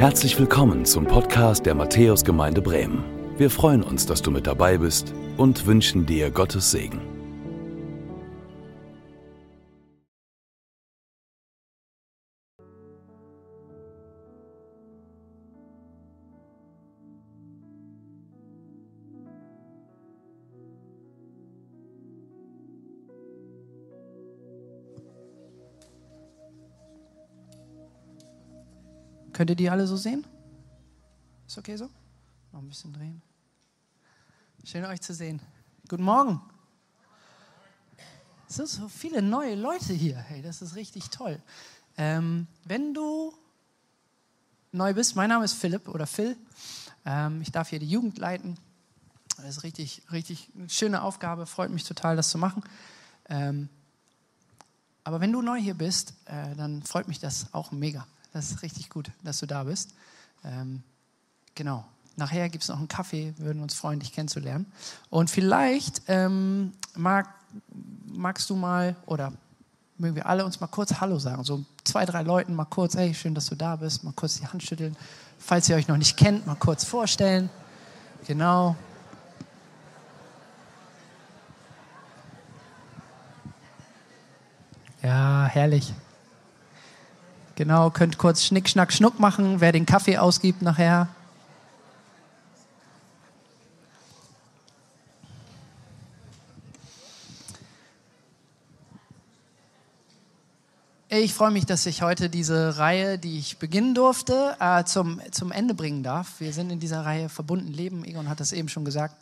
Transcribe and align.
Herzlich 0.00 0.38
willkommen 0.38 0.86
zum 0.86 1.04
Podcast 1.04 1.66
der 1.66 1.74
Matthäusgemeinde 1.74 2.62
Bremen. 2.62 3.04
Wir 3.36 3.50
freuen 3.50 3.82
uns, 3.82 4.06
dass 4.06 4.22
du 4.22 4.30
mit 4.30 4.46
dabei 4.46 4.78
bist 4.78 5.12
und 5.36 5.66
wünschen 5.66 6.06
dir 6.06 6.30
Gottes 6.30 6.70
Segen. 6.70 7.19
Könnt 29.40 29.48
ihr 29.48 29.56
die 29.56 29.70
alle 29.70 29.86
so 29.86 29.96
sehen? 29.96 30.26
Ist 31.46 31.56
okay 31.56 31.74
so? 31.74 31.88
Noch 32.52 32.60
ein 32.60 32.68
bisschen 32.68 32.92
drehen. 32.92 33.22
Schön 34.64 34.84
euch 34.84 35.00
zu 35.00 35.14
sehen. 35.14 35.40
Guten 35.88 36.02
Morgen. 36.02 36.42
Es 38.46 38.56
sind 38.56 38.68
so 38.68 38.86
viele 38.90 39.22
neue 39.22 39.54
Leute 39.54 39.94
hier. 39.94 40.18
Hey, 40.18 40.42
das 40.42 40.60
ist 40.60 40.76
richtig 40.76 41.08
toll. 41.08 41.40
Ähm, 41.96 42.48
wenn 42.66 42.92
du 42.92 43.32
neu 44.72 44.92
bist, 44.92 45.16
mein 45.16 45.30
Name 45.30 45.46
ist 45.46 45.54
Philipp 45.54 45.88
oder 45.88 46.06
Phil. 46.06 46.36
Ähm, 47.06 47.40
ich 47.40 47.50
darf 47.50 47.70
hier 47.70 47.78
die 47.78 47.88
Jugend 47.88 48.18
leiten. 48.18 48.58
Das 49.38 49.56
ist 49.56 49.62
richtig, 49.62 50.02
richtig 50.12 50.50
eine 50.54 50.68
schöne 50.68 51.00
Aufgabe. 51.00 51.46
Freut 51.46 51.70
mich 51.70 51.84
total, 51.84 52.14
das 52.14 52.28
zu 52.28 52.36
machen. 52.36 52.62
Ähm, 53.30 53.70
aber 55.02 55.22
wenn 55.22 55.32
du 55.32 55.40
neu 55.40 55.58
hier 55.58 55.72
bist, 55.72 56.12
äh, 56.26 56.54
dann 56.56 56.82
freut 56.82 57.08
mich 57.08 57.20
das 57.20 57.54
auch 57.54 57.72
mega. 57.72 58.06
Das 58.32 58.50
ist 58.50 58.62
richtig 58.62 58.90
gut, 58.90 59.10
dass 59.22 59.38
du 59.38 59.46
da 59.46 59.64
bist. 59.64 59.94
Ähm, 60.44 60.82
genau. 61.54 61.84
Nachher 62.16 62.48
gibt 62.48 62.62
es 62.62 62.68
noch 62.68 62.78
einen 62.78 62.88
Kaffee, 62.88 63.34
würden 63.38 63.62
uns 63.62 63.74
freuen, 63.74 64.00
dich 64.00 64.12
kennenzulernen. 64.12 64.70
Und 65.08 65.30
vielleicht 65.30 66.02
ähm, 66.08 66.72
mag, 66.94 67.28
magst 68.06 68.50
du 68.50 68.56
mal 68.56 68.96
oder 69.06 69.32
mögen 69.96 70.16
wir 70.16 70.26
alle 70.26 70.44
uns 70.44 70.60
mal 70.60 70.66
kurz 70.66 71.00
Hallo 71.00 71.18
sagen. 71.18 71.44
So 71.44 71.64
zwei, 71.84 72.04
drei 72.04 72.22
Leuten 72.22 72.54
mal 72.54 72.64
kurz, 72.64 72.96
hey, 72.96 73.14
schön, 73.14 73.34
dass 73.34 73.46
du 73.46 73.54
da 73.54 73.76
bist, 73.76 74.04
mal 74.04 74.12
kurz 74.12 74.38
die 74.38 74.46
Hand 74.46 74.62
schütteln. 74.62 74.96
Falls 75.38 75.68
ihr 75.68 75.76
euch 75.76 75.88
noch 75.88 75.96
nicht 75.96 76.16
kennt, 76.16 76.46
mal 76.46 76.56
kurz 76.56 76.84
vorstellen. 76.84 77.48
Genau. 78.26 78.76
Ja, 85.02 85.46
herrlich. 85.46 85.94
Genau, 87.60 87.90
könnt 87.90 88.16
kurz 88.16 88.46
Schnick, 88.46 88.70
Schnack, 88.70 88.90
Schnuck 88.90 89.20
machen, 89.20 89.60
wer 89.60 89.70
den 89.70 89.84
Kaffee 89.84 90.16
ausgibt 90.16 90.62
nachher. 90.62 91.08
Ich 101.10 101.34
freue 101.34 101.50
mich, 101.50 101.66
dass 101.66 101.84
ich 101.84 102.00
heute 102.00 102.30
diese 102.30 102.78
Reihe, 102.78 103.18
die 103.18 103.38
ich 103.38 103.58
beginnen 103.58 103.94
durfte, 103.94 104.56
äh, 104.58 104.84
zum, 104.84 105.20
zum 105.30 105.52
Ende 105.52 105.74
bringen 105.74 106.02
darf. 106.02 106.40
Wir 106.40 106.54
sind 106.54 106.70
in 106.70 106.80
dieser 106.80 107.04
Reihe 107.04 107.28
verbunden 107.28 107.74
Leben. 107.74 108.06
Egon 108.06 108.30
hat 108.30 108.40
das 108.40 108.52
eben 108.52 108.70
schon 108.70 108.86
gesagt. 108.86 109.16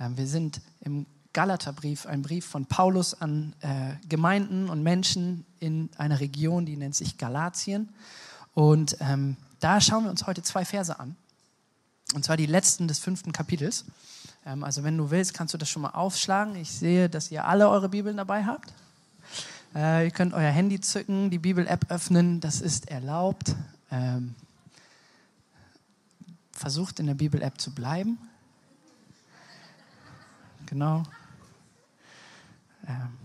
Äh, 0.00 0.08
wir 0.16 0.26
sind 0.26 0.60
im 0.80 1.06
Galaterbrief, 1.32 2.06
ein 2.06 2.22
Brief 2.22 2.46
von 2.46 2.66
Paulus 2.66 3.14
an 3.14 3.54
äh, 3.60 3.94
Gemeinden 4.08 4.68
und 4.68 4.82
Menschen 4.82 5.44
in 5.60 5.90
einer 5.96 6.20
Region, 6.20 6.66
die 6.66 6.76
nennt 6.76 6.94
sich 6.94 7.18
Galatien. 7.18 7.90
Und 8.54 8.96
ähm, 9.00 9.36
da 9.60 9.80
schauen 9.80 10.04
wir 10.04 10.10
uns 10.10 10.26
heute 10.26 10.42
zwei 10.42 10.64
Verse 10.64 10.98
an. 10.98 11.16
Und 12.14 12.24
zwar 12.24 12.36
die 12.36 12.46
letzten 12.46 12.88
des 12.88 12.98
fünften 12.98 13.32
Kapitels. 13.32 13.84
Ähm, 14.46 14.64
also 14.64 14.82
wenn 14.82 14.96
du 14.96 15.10
willst, 15.10 15.34
kannst 15.34 15.54
du 15.54 15.58
das 15.58 15.68
schon 15.68 15.82
mal 15.82 15.90
aufschlagen. 15.90 16.56
Ich 16.56 16.72
sehe, 16.72 17.08
dass 17.08 17.30
ihr 17.30 17.44
alle 17.44 17.68
eure 17.68 17.88
Bibeln 17.88 18.16
dabei 18.16 18.44
habt. 18.44 18.72
Äh, 19.74 20.06
ihr 20.06 20.10
könnt 20.10 20.32
euer 20.32 20.50
Handy 20.50 20.80
zücken, 20.80 21.30
die 21.30 21.38
Bibel-App 21.38 21.90
öffnen, 21.90 22.40
das 22.40 22.60
ist 22.60 22.90
erlaubt. 22.90 23.54
Ähm, 23.90 24.34
versucht 26.52 26.98
in 26.98 27.06
der 27.06 27.14
Bibel-App 27.14 27.60
zu 27.60 27.74
bleiben. 27.74 28.18
Genau. 30.66 31.04
Ähm, 32.88 33.16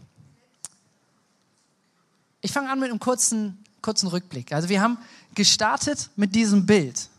ich 2.41 2.51
fange 2.51 2.69
an 2.69 2.79
mit 2.79 2.89
einem 2.89 2.99
kurzen, 2.99 3.63
kurzen 3.81 4.07
Rückblick. 4.07 4.51
Also 4.51 4.69
wir 4.69 4.81
haben 4.81 4.97
gestartet 5.33 6.09
mit 6.15 6.35
diesem 6.35 6.65
Bild. 6.65 7.09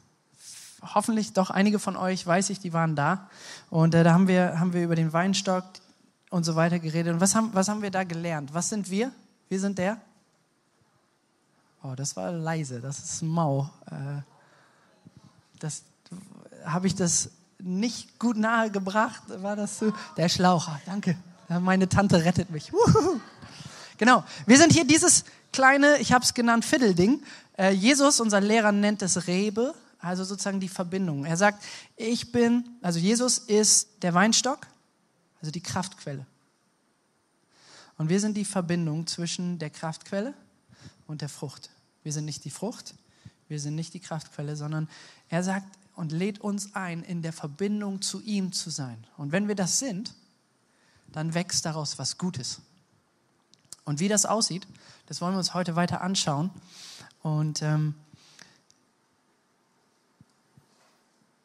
Hoffentlich 0.82 1.32
doch 1.32 1.48
einige 1.50 1.78
von 1.78 1.96
euch, 1.96 2.26
weiß 2.26 2.50
ich, 2.50 2.60
die 2.60 2.74
waren 2.74 2.94
da. 2.94 3.30
Und 3.70 3.94
äh, 3.94 4.04
da 4.04 4.12
haben 4.12 4.28
wir, 4.28 4.60
haben 4.60 4.74
wir 4.74 4.84
über 4.84 4.94
den 4.94 5.12
Weinstock 5.14 5.64
und 6.28 6.44
so 6.44 6.56
weiter 6.56 6.78
geredet. 6.78 7.14
Und 7.14 7.20
was 7.20 7.34
haben, 7.34 7.50
was 7.54 7.68
haben 7.68 7.80
wir 7.80 7.90
da 7.90 8.04
gelernt? 8.04 8.52
Was 8.52 8.68
sind 8.68 8.90
wir? 8.90 9.10
Wir 9.48 9.60
sind 9.60 9.78
der? 9.78 9.98
Oh, 11.82 11.94
das 11.94 12.16
war 12.16 12.32
leise, 12.32 12.80
das 12.80 12.98
ist 12.98 13.22
mau. 13.22 13.70
Äh, 13.90 14.22
das 15.58 15.84
habe 16.64 16.86
ich 16.86 16.94
das 16.94 17.30
nicht 17.58 18.18
gut 18.18 18.36
nahegebracht. 18.36 19.22
War 19.42 19.56
das 19.56 19.78
so? 19.78 19.92
Der 20.16 20.28
Schlaucher, 20.28 20.80
danke. 20.84 21.16
Meine 21.60 21.88
Tante 21.88 22.24
rettet 22.24 22.50
mich. 22.50 22.72
Uhuhu. 22.72 23.20
Genau. 23.98 24.24
Wir 24.46 24.58
sind 24.58 24.72
hier 24.72 24.86
dieses 24.86 25.24
kleine, 25.52 25.98
ich 25.98 26.12
habe 26.12 26.24
es 26.24 26.34
genannt, 26.34 26.64
Fiddelding. 26.64 27.22
Äh, 27.56 27.70
Jesus, 27.72 28.20
unser 28.20 28.40
Lehrer, 28.40 28.72
nennt 28.72 29.02
es 29.02 29.26
Rebe, 29.26 29.74
also 30.00 30.24
sozusagen 30.24 30.60
die 30.60 30.68
Verbindung. 30.68 31.24
Er 31.24 31.36
sagt, 31.36 31.62
ich 31.96 32.32
bin, 32.32 32.68
also 32.82 32.98
Jesus 32.98 33.38
ist 33.38 34.02
der 34.02 34.14
Weinstock, 34.14 34.66
also 35.40 35.50
die 35.50 35.62
Kraftquelle. 35.62 36.26
Und 37.96 38.08
wir 38.08 38.18
sind 38.18 38.36
die 38.36 38.44
Verbindung 38.44 39.06
zwischen 39.06 39.58
der 39.58 39.70
Kraftquelle 39.70 40.34
und 41.06 41.22
der 41.22 41.28
Frucht. 41.28 41.70
Wir 42.02 42.12
sind 42.12 42.24
nicht 42.24 42.44
die 42.44 42.50
Frucht, 42.50 42.94
wir 43.48 43.60
sind 43.60 43.76
nicht 43.76 43.94
die 43.94 44.00
Kraftquelle, 44.00 44.56
sondern 44.56 44.88
er 45.28 45.44
sagt 45.44 45.66
und 45.94 46.10
lädt 46.10 46.40
uns 46.40 46.74
ein, 46.74 47.02
in 47.04 47.22
der 47.22 47.32
Verbindung 47.32 48.02
zu 48.02 48.20
ihm 48.20 48.52
zu 48.52 48.70
sein. 48.70 49.06
Und 49.16 49.30
wenn 49.30 49.46
wir 49.46 49.54
das 49.54 49.78
sind, 49.78 50.12
dann 51.14 51.32
wächst 51.34 51.64
daraus 51.64 51.98
was 51.98 52.18
Gutes. 52.18 52.60
Und 53.84 54.00
wie 54.00 54.08
das 54.08 54.26
aussieht, 54.26 54.66
das 55.06 55.20
wollen 55.20 55.34
wir 55.34 55.38
uns 55.38 55.54
heute 55.54 55.76
weiter 55.76 56.00
anschauen. 56.00 56.50
Und 57.22 57.62
ähm, 57.62 57.94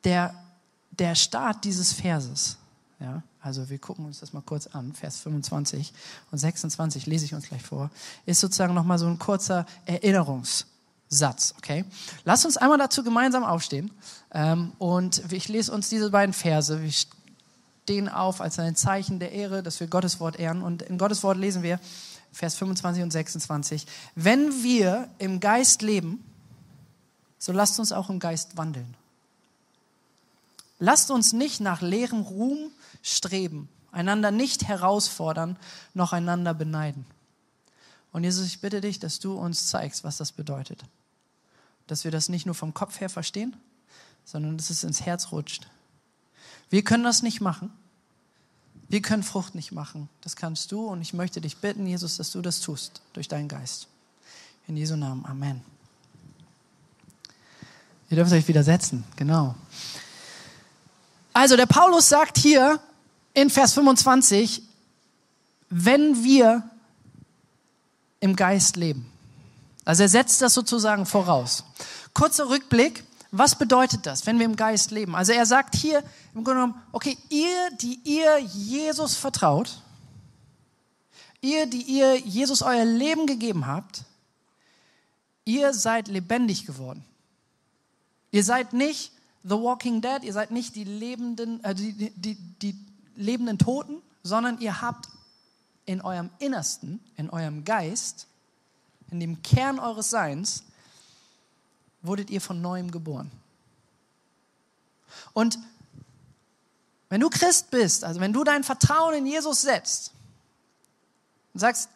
der, 0.04 0.34
der 0.92 1.14
Start 1.16 1.64
dieses 1.66 1.94
Verses, 1.94 2.58
ja, 3.00 3.22
also 3.42 3.70
wir 3.70 3.78
gucken 3.78 4.06
uns 4.06 4.20
das 4.20 4.34
mal 4.34 4.42
kurz 4.42 4.68
an, 4.68 4.94
Vers 4.94 5.20
25 5.20 5.94
und 6.32 6.38
26 6.38 7.06
lese 7.06 7.26
ich 7.26 7.34
uns 7.34 7.48
gleich 7.48 7.62
vor, 7.62 7.92
ist 8.26 8.40
sozusagen 8.40 8.74
nochmal 8.74 8.98
so 8.98 9.08
ein 9.08 9.20
kurzer 9.20 9.66
Erinnerungssatz, 9.86 11.54
okay? 11.58 11.86
Lass 12.26 12.44
uns 12.44 12.58
einmal 12.58 12.78
dazu 12.78 13.04
gemeinsam 13.04 13.44
aufstehen 13.44 13.92
ähm, 14.32 14.74
und 14.80 15.32
ich 15.32 15.48
lese 15.48 15.72
uns 15.72 15.90
diese 15.90 16.10
beiden 16.10 16.34
Verse. 16.34 16.82
Wir 16.82 16.92
stehen 17.90 18.08
auf 18.08 18.40
als 18.40 18.60
ein 18.60 18.76
Zeichen 18.76 19.18
der 19.18 19.32
Ehre, 19.32 19.64
dass 19.64 19.80
wir 19.80 19.88
Gottes 19.88 20.20
Wort 20.20 20.38
ehren. 20.38 20.62
Und 20.62 20.84
in 20.84 21.00
Gottes 21.00 21.24
Wort 21.24 21.40
lesen 21.40 21.64
wir 21.64 21.80
Vers 22.32 22.54
25 22.54 23.02
und 23.02 23.10
26. 23.10 23.88
Wenn 24.14 24.62
wir 24.62 25.10
im 25.18 25.40
Geist 25.40 25.82
leben, 25.82 26.24
so 27.40 27.52
lasst 27.52 27.80
uns 27.80 27.92
auch 27.92 28.12
im 28.12 28.20
Geist 28.20 28.58
wandeln. 28.58 28.94
Lasst 30.78 31.10
uns 31.10 31.34
nicht 31.34 31.62
nach 31.62 31.82
leerem 31.82 32.22
Ruhm 32.22 32.70
streben, 33.02 33.70
einander 33.92 34.30
nicht 34.30 34.68
herausfordern, 34.68 35.58
noch 35.96 36.14
einander 36.14 36.54
beneiden. 36.54 37.08
Und 38.12 38.24
Jesus, 38.24 38.46
ich 38.46 38.62
bitte 38.62 38.82
dich, 38.82 39.00
dass 39.00 39.18
du 39.18 39.34
uns 39.34 39.66
zeigst, 39.66 40.04
was 40.04 40.18
das 40.18 40.32
bedeutet. 40.32 40.84
Dass 41.88 42.04
wir 42.04 42.12
das 42.12 42.30
nicht 42.30 42.46
nur 42.46 42.54
vom 42.54 42.76
Kopf 42.76 43.00
her 43.00 43.10
verstehen, 43.10 43.56
sondern 44.26 44.58
dass 44.58 44.70
es 44.70 44.84
ins 44.84 45.02
Herz 45.02 45.32
rutscht. 45.32 45.68
Wir 46.70 46.84
können 46.84 47.04
das 47.04 47.24
nicht 47.24 47.42
machen. 47.42 47.72
Wir 48.88 49.02
können 49.02 49.24
Frucht 49.24 49.56
nicht 49.56 49.72
machen. 49.72 50.10
Das 50.22 50.36
kannst 50.36 50.72
du 50.72 50.88
und 50.88 51.02
ich 51.02 51.14
möchte 51.14 51.42
dich 51.42 51.58
bitten, 51.58 51.86
Jesus, 51.86 52.18
dass 52.18 52.32
du 52.32 52.42
das 52.42 52.60
tust 52.60 53.02
durch 53.14 53.28
deinen 53.28 53.48
Geist. 53.48 53.88
In 54.68 54.78
Jesu 54.78 54.96
Namen. 54.96 55.26
Amen. 55.26 55.62
Ihr 58.10 58.18
dürft 58.18 58.32
euch 58.32 58.48
widersetzen. 58.48 59.04
Genau. 59.16 59.56
Also 61.34 61.56
der 61.56 61.68
Paulus 61.68 62.10
sagt 62.10 62.38
hier 62.38 62.80
in 63.34 63.50
Vers 63.50 63.74
25, 63.74 64.64
wenn 65.70 66.24
wir 66.24 66.68
im 68.20 68.36
Geist 68.36 68.76
leben. 68.76 69.06
Also 69.86 70.04
er 70.04 70.10
setzt 70.10 70.42
das 70.42 70.54
sozusagen 70.54 71.06
voraus. 71.06 71.64
Kurzer 72.14 72.50
Rückblick. 72.50 73.04
Was 73.32 73.58
bedeutet 73.58 74.06
das, 74.06 74.26
wenn 74.26 74.40
wir 74.40 74.46
im 74.46 74.56
Geist 74.56 74.92
leben? 74.92 75.16
Also 75.16 75.34
er 75.34 75.46
sagt 75.46 75.76
hier 75.76 76.00
im 76.34 76.44
Grunde 76.44 76.62
genommen, 76.62 76.82
okay, 76.92 77.18
ihr, 77.30 77.70
die 77.80 78.00
ihr 78.04 78.40
Jesus 78.40 79.16
vertraut, 79.16 79.82
ihr, 81.42 81.68
die 81.68 81.84
ihr 81.84 82.18
Jesus 82.18 82.62
euer 82.62 82.86
Leben 82.86 83.28
gegeben 83.28 83.68
habt, 83.68 84.04
ihr 85.46 85.74
seid 85.74 86.08
lebendig 86.08 86.66
geworden. 86.66 87.04
Ihr 88.32 88.44
seid 88.44 88.74
nicht 88.74 89.12
The 89.44 89.56
Walking 89.56 90.02
Dead, 90.02 90.24
ihr 90.24 90.34
seid 90.34 90.52
nicht 90.52 90.76
die 90.76 90.84
lebenden, 90.84 91.64
äh, 91.64 91.74
die, 91.74 91.94
die, 91.94 92.12
die, 92.12 92.36
die 92.36 92.76
lebenden 93.16 93.58
Toten, 93.58 94.02
sondern 94.24 94.60
ihr 94.60 94.82
habt 94.82 95.08
in 95.86 96.02
eurem 96.02 96.30
Innersten, 96.40 97.00
in 97.16 97.30
eurem 97.30 97.64
Geist, 97.64 98.28
in 99.12 99.20
dem 99.20 99.42
Kern 99.42 99.80
eures 99.80 100.10
Seins, 100.10 100.64
wurdet 102.02 102.30
ihr 102.30 102.42
von 102.42 102.62
neuem 102.62 102.92
geboren. 102.92 103.32
Und 105.34 105.58
wenn 107.10 107.22
du 107.22 107.30
Christ 107.30 107.72
bist, 107.72 108.04
also 108.04 108.20
wenn 108.20 108.34
du 108.34 108.44
dein 108.44 108.64
Vertrauen 108.64 109.16
in 109.16 109.26
Jesus 109.26 109.62
setzt 109.62 110.14
und 111.54 111.60
sagst, 111.60 111.90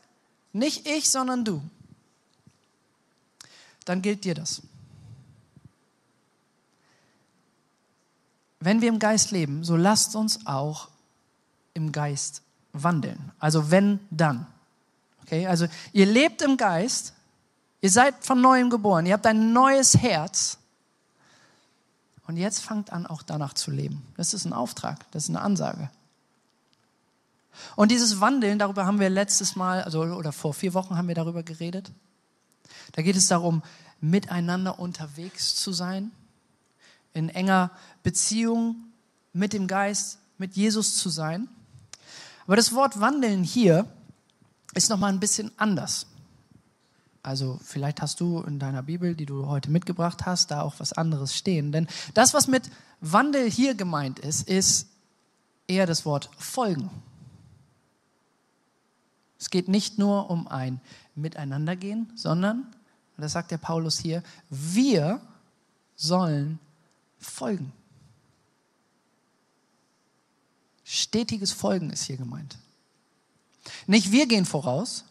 nicht 0.52 0.88
ich, 0.88 1.10
sondern 1.10 1.46
du, 1.46 1.62
dann 3.86 4.02
gilt 4.02 4.24
dir 4.24 4.34
das. 4.34 4.62
Wenn 8.60 8.82
wir 8.82 8.90
im 8.90 9.00
Geist 9.00 9.32
leben, 9.32 9.64
so 9.64 9.76
lasst 9.76 10.16
uns 10.16 10.46
auch 10.46 10.88
im 11.74 11.92
Geist 11.92 12.42
wandeln. 12.72 13.32
Also 13.40 13.72
wenn, 13.72 14.00
dann. 14.10 14.48
Okay, 15.24 15.48
also 15.48 15.68
ihr 15.92 16.06
lebt 16.06 16.42
im 16.42 16.58
Geist, 16.58 17.14
ihr 17.83 17.91
seid 17.91 18.15
von 18.21 18.39
neuem 18.39 18.69
geboren, 18.69 19.06
ihr 19.06 19.13
habt 19.13 19.27
ein 19.27 19.51
neues 19.51 19.97
Herz 19.97 20.57
und 22.25 22.38
jetzt 22.38 22.62
fangt 22.62 22.94
an, 22.94 23.06
auch 23.06 23.21
danach 23.21 23.53
zu 23.53 23.71
leben. 23.71 24.07
Das 24.15 24.33
ist 24.33 24.45
ein 24.45 24.53
Auftrag, 24.53 25.00
das 25.12 25.24
ist 25.24 25.30
eine 25.30 25.41
Ansage. 25.41 25.89
Und 27.75 27.91
dieses 27.91 28.21
Wandeln, 28.21 28.57
darüber 28.57 28.85
haben 28.85 29.01
wir 29.01 29.09
letztes 29.09 29.57
Mal, 29.57 29.83
also 29.83 30.03
oder 30.03 30.31
vor 30.31 30.53
vier 30.53 30.74
Wochen 30.74 30.95
haben 30.95 31.09
wir 31.09 31.15
darüber 31.15 31.44
geredet. 31.44 31.91
Da 32.94 33.01
geht 33.01 33.18
es 33.18 33.27
darum, 33.27 33.62
miteinander 34.00 34.80
unterwegs 34.80 35.56
zu 35.56 35.74
sein, 35.74 36.12
in 37.12 37.27
enger 37.27 37.69
Beziehung 38.01 38.77
mit 39.33 39.51
dem 39.51 39.68
Geist, 39.68 40.19
mit 40.38 40.56
Jesus 40.56 40.95
zu 40.95 41.09
sein. 41.09 41.50
Aber 42.45 42.56
das 42.56 42.74
Wort 42.74 43.01
wandeln 43.01 43.44
hier 43.44 43.85
ist 44.74 44.89
nochmal 44.89 45.12
ein 45.12 45.19
bisschen 45.19 45.51
anders. 45.57 46.07
Also 47.24 47.58
vielleicht 47.64 48.02
hast 48.02 48.20
du 48.20 48.42
in 48.42 48.60
deiner 48.60 48.84
Bibel, 48.84 49.16
die 49.16 49.25
du 49.25 49.48
heute 49.48 49.72
mitgebracht 49.72 50.25
hast, 50.25 50.52
da 50.52 50.62
auch 50.62 50.75
was 50.80 50.92
anderes 50.92 51.34
stehen. 51.34 51.72
Denn 51.72 51.88
das, 52.14 52.34
was 52.34 52.48
mit 52.48 52.70
Wandel 53.00 53.50
hier 53.50 53.75
gemeint 53.75 54.20
ist, 54.20 54.48
ist 54.48 54.90
eher 55.68 55.86
das 55.86 56.06
Wort 56.06 56.30
folgen. 56.38 56.90
Es 59.40 59.50
geht 59.50 59.70
nicht 59.70 59.98
nur 59.98 60.30
um 60.30 60.48
ein 60.50 60.81
Miteinandergehen, 61.16 62.12
sondern, 62.16 62.64
und 63.18 63.22
das 63.22 63.31
sagt 63.31 63.52
der 63.52 63.58
Paulus 63.58 64.00
hier, 64.00 64.22
wir 64.50 65.22
sollen 65.96 66.60
folgen. 67.19 67.72
Stetiges 70.84 71.54
Folgen 71.54 71.90
ist 71.90 72.04
hier 72.04 72.18
gemeint. 72.18 72.58
Nicht 73.88 74.12
wir 74.12 74.28
gehen 74.28 74.46
voraus, 74.46 75.06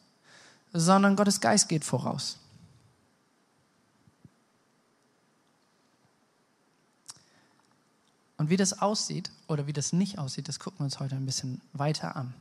sondern 0.72 1.16
Gottes 1.16 1.40
Geist 1.40 1.68
geht 1.68 1.84
voraus. 1.84 2.38
Und 8.38 8.50
wie 8.50 8.56
das 8.56 8.80
aussieht 8.80 9.30
oder 9.46 9.66
wie 9.66 9.72
das 9.72 9.92
nicht 9.92 10.18
aussieht, 10.18 10.48
das 10.48 10.58
gucken 10.58 10.80
wir 10.80 10.84
uns 10.84 10.98
heute 10.98 11.14
ein 11.14 11.26
bisschen 11.26 11.60
weiter 11.72 12.16
an. 12.16 12.34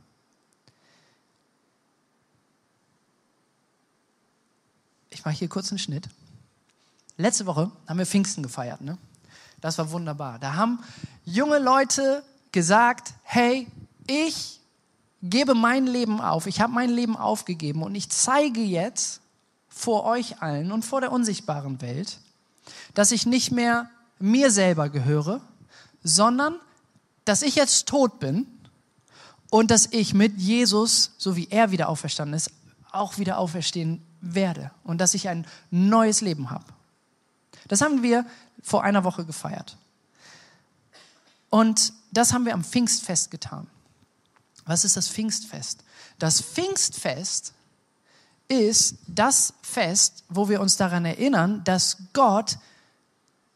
Ich 5.12 5.26
mache 5.26 5.36
hier 5.36 5.50
kurz 5.50 5.70
einen 5.70 5.78
Schnitt. 5.78 6.10
Letzte 7.18 7.46
Woche 7.46 7.70
haben 7.88 8.00
wir 8.00 8.06
Pfingsten 8.08 8.42
gefeiert. 8.42 8.82
Ne? 8.82 8.98
Das 9.60 9.78
war 9.78 9.92
wunderbar. 9.92 10.40
Da 10.40 10.56
haben 10.56 10.80
junge 11.24 11.60
Leute 11.60 12.24
gesagt, 12.52 13.14
hey, 13.24 13.68
ich 14.08 14.61
gebe 15.22 15.54
mein 15.54 15.88
Leben 15.88 16.20
auf, 16.22 16.48
ich 16.48 16.62
habe 16.62 16.74
mein 16.74 16.90
Leben 16.90 17.16
aufgegeben 17.16 17.84
und 17.84 17.96
ich 17.96 18.10
zeige 18.10 18.62
jetzt 18.62 19.22
vor 19.70 20.04
euch 20.04 20.42
allen 20.42 20.72
und 20.72 20.84
vor 20.84 21.02
der 21.02 21.12
unsichtbaren 21.12 21.82
Welt, 21.82 22.20
dass 22.94 23.12
ich 23.12 23.26
nicht 23.26 23.52
mehr 23.52 23.90
mir 24.20 24.52
selber 24.52 24.90
gehöre, 24.90 25.42
sondern 26.04 26.56
dass 27.26 27.42
ich 27.42 27.56
jetzt 27.56 27.88
tot 27.88 28.20
bin 28.20 28.48
und 29.50 29.72
dass 29.72 29.88
ich 29.88 30.14
mit 30.14 30.38
Jesus, 30.40 31.12
so 31.18 31.36
wie 31.36 31.48
er 31.50 31.72
wieder 31.72 31.90
auferstanden 31.90 32.36
ist, 32.36 32.52
auch 32.92 33.18
wieder 33.18 33.38
auferstehen 33.38 34.04
werde 34.22 34.72
und 34.84 35.00
dass 35.00 35.14
ich 35.14 35.30
ein 35.30 35.46
neues 35.70 36.22
Leben 36.22 36.50
habe. 36.50 36.66
Das 37.68 37.82
haben 37.82 38.04
wir 38.04 38.26
vor 38.62 38.84
einer 38.84 39.04
Woche 39.04 39.26
gefeiert. 39.26 39.78
Und 41.50 41.94
das 42.12 42.34
haben 42.34 42.46
wir 42.46 42.54
am 42.54 42.64
Pfingstfest 42.64 43.32
getan. 43.32 43.68
Was 44.66 44.86
ist 44.86 44.98
das 44.98 45.10
Pfingstfest? 45.10 45.84
Das 46.20 46.42
Pfingstfest 46.42 47.54
ist 48.48 48.98
das 49.08 49.54
Fest, 49.62 50.24
wo 50.30 50.50
wir 50.50 50.62
uns 50.62 50.76
daran 50.76 51.06
erinnern, 51.06 51.64
dass 51.64 51.98
Gott 52.14 52.58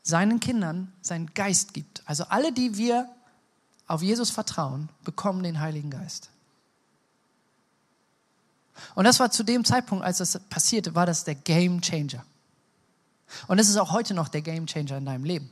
seinen 0.03 0.39
Kindern 0.39 0.93
seinen 1.01 1.33
Geist 1.33 1.73
gibt. 1.73 2.01
Also 2.05 2.25
alle, 2.25 2.51
die 2.51 2.77
wir 2.77 3.09
auf 3.87 4.01
Jesus 4.01 4.29
vertrauen, 4.29 4.89
bekommen 5.03 5.43
den 5.43 5.59
Heiligen 5.59 5.89
Geist. 5.89 6.29
Und 8.93 9.05
das 9.05 9.19
war 9.19 9.31
zu 9.31 9.43
dem 9.43 9.65
Zeitpunkt, 9.65 10.03
als 10.03 10.17
das 10.17 10.39
passierte, 10.49 10.95
war 10.95 11.05
das 11.05 11.23
der 11.23 11.35
Game 11.35 11.81
Changer. 11.81 12.23
Und 13.47 13.59
es 13.59 13.69
ist 13.69 13.77
auch 13.77 13.91
heute 13.91 14.13
noch 14.13 14.27
der 14.27 14.41
Game 14.41 14.67
Changer 14.67 14.97
in 14.97 15.05
deinem 15.05 15.23
Leben. 15.23 15.49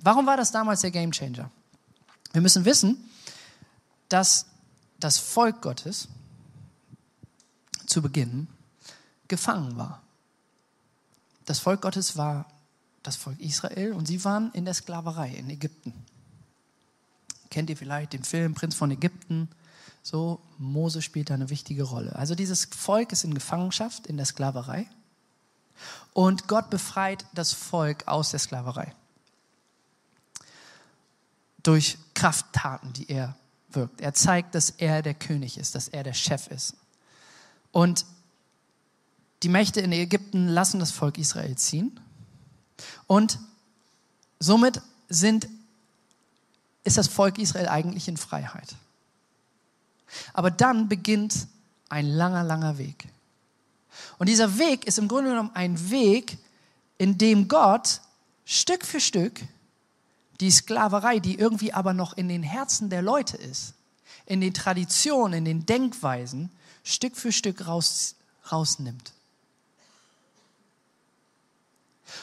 Warum 0.00 0.26
war 0.26 0.36
das 0.36 0.52
damals 0.52 0.82
der 0.82 0.90
Game 0.90 1.12
Changer? 1.12 1.50
Wir 2.32 2.42
müssen 2.42 2.64
wissen, 2.64 3.10
dass 4.08 4.46
das 4.98 5.18
Volk 5.18 5.62
Gottes 5.62 6.08
zu 7.86 8.02
Beginn 8.02 8.48
gefangen 9.28 9.76
war. 9.76 10.02
Das 11.44 11.58
Volk 11.58 11.82
Gottes 11.82 12.16
war 12.16 12.46
das 13.02 13.16
Volk 13.16 13.40
Israel 13.40 13.92
und 13.92 14.06
sie 14.06 14.24
waren 14.24 14.50
in 14.52 14.64
der 14.64 14.74
Sklaverei 14.74 15.30
in 15.30 15.48
Ägypten. 15.48 15.92
Kennt 17.50 17.70
ihr 17.70 17.76
vielleicht 17.76 18.12
den 18.12 18.24
Film 18.24 18.54
Prinz 18.54 18.74
von 18.74 18.90
Ägypten? 18.90 19.48
So, 20.02 20.40
Mose 20.58 21.02
spielt 21.02 21.30
da 21.30 21.34
eine 21.34 21.50
wichtige 21.50 21.84
Rolle. 21.84 22.14
Also 22.16 22.34
dieses 22.34 22.66
Volk 22.66 23.12
ist 23.12 23.24
in 23.24 23.34
Gefangenschaft, 23.34 24.06
in 24.06 24.16
der 24.16 24.26
Sklaverei. 24.26 24.88
Und 26.12 26.48
Gott 26.48 26.70
befreit 26.70 27.26
das 27.34 27.52
Volk 27.52 28.06
aus 28.08 28.30
der 28.30 28.40
Sklaverei. 28.40 28.94
Durch 31.62 31.98
Krafttaten, 32.14 32.92
die 32.92 33.08
er 33.10 33.36
wirkt. 33.76 34.00
Er 34.00 34.14
zeigt, 34.14 34.54
dass 34.54 34.70
er 34.70 35.02
der 35.02 35.14
König 35.14 35.58
ist, 35.58 35.74
dass 35.74 35.88
er 35.88 36.02
der 36.02 36.14
Chef 36.14 36.48
ist. 36.48 36.74
Und 37.72 38.06
die 39.42 39.48
Mächte 39.48 39.80
in 39.80 39.92
Ägypten 39.92 40.48
lassen 40.48 40.80
das 40.80 40.90
Volk 40.90 41.18
Israel 41.18 41.56
ziehen. 41.56 42.00
Und 43.06 43.38
somit 44.38 44.80
sind, 45.08 45.48
ist 46.84 46.96
das 46.96 47.08
Volk 47.08 47.38
Israel 47.38 47.68
eigentlich 47.68 48.08
in 48.08 48.16
Freiheit. 48.16 48.74
Aber 50.32 50.50
dann 50.50 50.88
beginnt 50.88 51.46
ein 51.88 52.06
langer, 52.06 52.44
langer 52.44 52.78
Weg. 52.78 53.08
Und 54.18 54.28
dieser 54.28 54.58
Weg 54.58 54.86
ist 54.86 54.98
im 54.98 55.08
Grunde 55.08 55.30
genommen 55.30 55.50
ein 55.54 55.90
Weg, 55.90 56.38
in 56.98 57.18
dem 57.18 57.48
Gott 57.48 58.00
Stück 58.44 58.84
für 58.84 59.00
Stück 59.00 59.40
die 60.40 60.50
Sklaverei, 60.50 61.18
die 61.18 61.38
irgendwie 61.38 61.72
aber 61.72 61.92
noch 61.92 62.16
in 62.16 62.28
den 62.28 62.42
Herzen 62.42 62.90
der 62.90 63.02
Leute 63.02 63.36
ist, 63.36 63.74
in 64.26 64.40
den 64.40 64.54
Traditionen, 64.54 65.38
in 65.38 65.44
den 65.44 65.66
Denkweisen, 65.66 66.50
Stück 66.84 67.16
für 67.16 67.32
Stück 67.32 67.66
raus, 67.66 68.16
rausnimmt. 68.50 69.12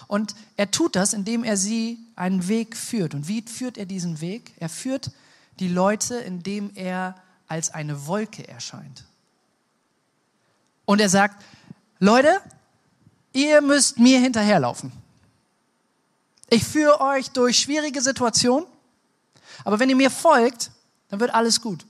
Und 0.08 0.36
er 0.56 0.72
tut 0.72 0.96
das, 0.96 1.14
indem 1.14 1.44
er 1.44 1.58
sie 1.58 2.00
einen 2.16 2.48
Weg 2.48 2.78
führt. 2.78 3.14
Und 3.14 3.28
wie 3.28 3.42
führt 3.42 3.78
er 3.78 3.86
diesen 3.86 4.22
Weg? 4.22 4.54
Er 4.58 4.70
führt 4.70 5.12
die 5.60 5.68
Leute, 5.68 6.16
indem 6.16 6.72
er 6.76 7.16
als 7.48 7.70
eine 7.74 8.08
Wolke 8.08 8.48
erscheint. 8.48 9.06
Und 10.86 11.00
er 11.00 11.10
sagt, 11.10 11.44
Leute, 12.00 12.42
ihr 13.34 13.62
müsst 13.62 14.00
mir 14.00 14.20
hinterherlaufen. 14.20 14.92
Ich 16.54 16.64
führe 16.64 17.02
euch 17.02 17.32
durch 17.32 17.58
schwierige 17.58 18.00
Situationen, 18.00 18.68
aber 19.64 19.80
wenn 19.80 19.90
ihr 19.90 19.96
mir 19.96 20.12
folgt, 20.12 20.70
dann 21.10 21.20
wird 21.20 21.34
alles 21.34 21.60
gut. 21.60 21.84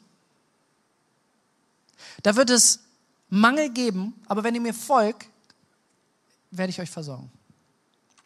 Da 2.21 2.37
wird 2.37 2.49
es 2.49 2.79
Mangel 3.27 3.71
geben, 3.71 4.13
aber 4.25 4.45
wenn 4.45 4.55
ihr 4.55 4.61
mir 4.61 4.73
folgt, 4.73 5.27
werde 6.51 6.69
ich 6.69 6.79
euch 6.79 6.89
versorgen. 6.89 7.29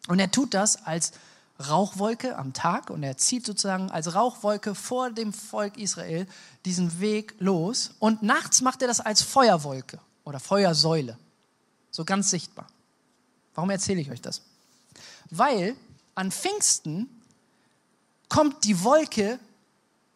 Und 0.09 0.19
er 0.19 0.29
tut 0.29 0.53
das 0.53 0.85
als 0.85 1.13
Rauchwolke 1.59 2.37
am 2.37 2.53
Tag 2.53 2.91
und 2.91 3.01
er 3.01 3.17
zieht 3.17 3.43
sozusagen 3.43 3.89
als 3.89 4.13
Rauchwolke 4.13 4.75
vor 4.75 5.09
dem 5.09 5.33
Volk 5.33 5.75
Israel 5.75 6.27
diesen 6.65 6.99
Weg 6.99 7.33
los 7.39 7.95
und 7.97 8.21
nachts 8.21 8.61
macht 8.61 8.83
er 8.83 8.87
das 8.87 8.99
als 8.99 9.23
Feuerwolke 9.23 9.99
oder 10.23 10.39
Feuersäule, 10.39 11.17
so 11.89 12.05
ganz 12.05 12.29
sichtbar. 12.29 12.67
Warum 13.55 13.71
erzähle 13.71 14.01
ich 14.01 14.11
euch 14.11 14.21
das? 14.21 14.43
Weil 15.31 15.75
an 16.17 16.31
Pfingsten 16.31 17.07
kommt 18.27 18.63
die 18.63 18.83
Wolke 18.83 19.39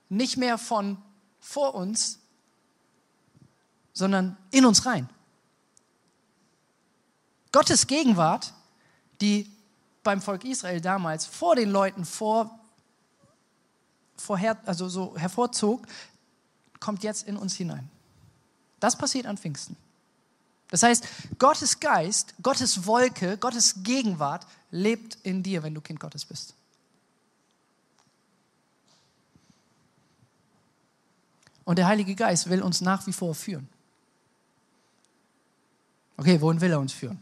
nicht 0.10 0.36
mehr 0.36 0.58
von 0.58 0.98
vor 1.39 1.75
uns, 1.75 2.17
sondern 3.93 4.36
in 4.50 4.65
uns 4.65 4.86
rein. 4.88 5.08
Gottes 7.51 7.86
Gegenwart, 7.86 8.51
die 9.22 9.50
beim 10.03 10.22
Volk 10.22 10.43
Israel 10.43 10.81
damals 10.81 11.27
vor 11.27 11.55
den 11.55 11.70
Leuten 11.70 12.03
vor, 12.03 12.60
vorher, 14.17 14.58
also 14.65 14.89
so 14.89 15.15
hervorzog, 15.15 15.86
kommt 16.79 17.03
jetzt 17.03 17.27
in 17.27 17.38
uns 17.38 17.55
hinein. 17.55 17.88
Das 18.79 18.98
passiert 18.98 19.27
an 19.27 19.38
Pfingsten. 19.38 19.77
Das 20.72 20.84
heißt, 20.84 21.06
Gottes 21.38 21.80
Geist, 21.80 22.34
Gottes 22.42 22.86
Wolke, 22.88 23.38
Gottes 23.38 23.84
Gegenwart 23.84 24.48
lebt 24.72 25.18
in 25.22 25.44
dir, 25.44 25.62
wenn 25.63 25.75
du 25.75 25.82
Kind 25.82 26.00
Gottes 26.00 26.25
bist. 26.25 26.56
Und 31.66 31.78
der 31.78 31.88
Heilige 31.88 32.16
Geist 32.16 32.50
will 32.50 32.62
uns 32.62 32.82
nach 32.82 33.06
wie 33.06 33.13
vor 33.13 33.36
führen. 33.36 33.68
Okay, 36.18 36.40
wohin 36.40 36.62
will 36.62 36.72
er 36.72 36.80
uns 36.80 36.94
führen? 36.94 37.22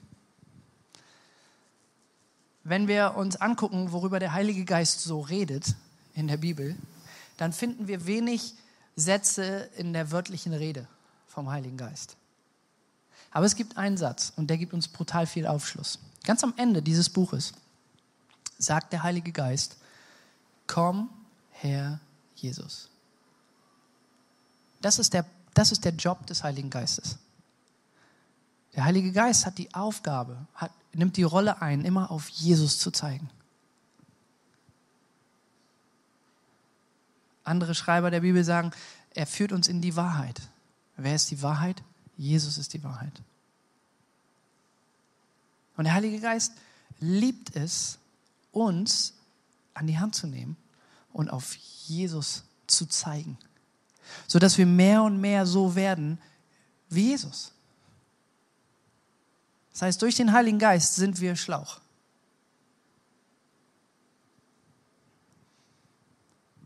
Wenn 2.64 2.88
wir 2.88 3.16
uns 3.16 3.36
angucken, 3.36 3.92
worüber 3.92 4.20
der 4.20 4.34
Heilige 4.34 4.64
Geist 4.64 5.02
so 5.02 5.22
redet 5.22 5.76
in 6.14 6.28
der 6.28 6.38
Bibel, 6.38 6.76
dann 7.38 7.52
finden 7.52 7.88
wir 7.88 8.06
wenig 8.06 8.54
Sätze 8.96 9.70
in 9.78 9.94
der 9.94 10.12
wörtlichen 10.12 10.54
Rede 10.54 10.88
vom 11.26 11.50
Heiligen 11.50 11.78
Geist. 11.78 12.19
Aber 13.32 13.46
es 13.46 13.56
gibt 13.56 13.78
einen 13.78 13.98
Satz 13.98 14.34
und 14.36 14.50
der 14.50 14.58
gibt 14.58 14.74
uns 14.74 14.88
brutal 14.88 15.28
viel 15.28 15.46
Aufschluss. 15.46 16.00
Ganz 16.24 16.44
am 16.44 16.54
Ende 16.58 16.82
dieses 16.82 17.10
Buches 17.10 17.54
sagt 18.58 18.92
der 18.94 19.04
Heilige 19.04 19.32
Geist, 19.32 19.78
komm 20.68 21.10
Herr 21.52 22.00
Jesus. 22.36 22.90
Das 24.82 25.00
ist 25.00 25.14
der, 25.14 25.26
das 25.54 25.72
ist 25.72 25.86
der 25.86 25.94
Job 25.94 26.26
des 26.28 26.44
Heiligen 26.44 26.70
Geistes. 26.70 27.18
Der 28.76 28.86
Heilige 28.86 29.12
Geist 29.12 29.46
hat 29.46 29.58
die 29.58 29.74
Aufgabe, 29.74 30.38
hat, 30.56 30.72
nimmt 30.94 31.18
die 31.18 31.24
Rolle 31.24 31.62
ein, 31.62 31.84
immer 31.84 32.12
auf 32.12 32.30
Jesus 32.30 32.80
zu 32.80 32.92
zeigen. 32.92 33.30
Andere 37.44 37.74
Schreiber 37.74 38.12
der 38.12 38.22
Bibel 38.22 38.44
sagen, 38.44 38.72
er 39.16 39.26
führt 39.26 39.52
uns 39.52 39.68
in 39.68 39.82
die 39.82 39.96
Wahrheit. 39.96 40.40
Wer 40.98 41.16
ist 41.16 41.32
die 41.32 41.42
Wahrheit? 41.42 41.82
Jesus 42.20 42.58
ist 42.58 42.74
die 42.74 42.84
Wahrheit. 42.84 43.14
Und 45.78 45.86
der 45.86 45.94
Heilige 45.94 46.20
Geist 46.20 46.52
liebt 47.00 47.56
es, 47.56 47.98
uns 48.52 49.14
an 49.74 49.88
die 49.88 49.98
Hand 49.98 50.16
zu 50.16 50.28
nehmen 50.28 50.58
und 51.14 51.30
auf 51.30 51.56
Jesus 51.56 52.44
zu 52.68 52.86
zeigen, 52.88 53.38
sodass 54.28 54.58
wir 54.58 54.66
mehr 54.66 55.04
und 55.04 55.22
mehr 55.22 55.46
so 55.46 55.76
werden 55.76 56.20
wie 56.90 57.12
Jesus. 57.12 57.54
Das 59.72 59.84
heißt, 59.84 60.02
durch 60.02 60.16
den 60.16 60.34
Heiligen 60.34 60.60
Geist 60.60 60.96
sind 60.96 61.22
wir 61.22 61.38
Schlauch. 61.38 61.80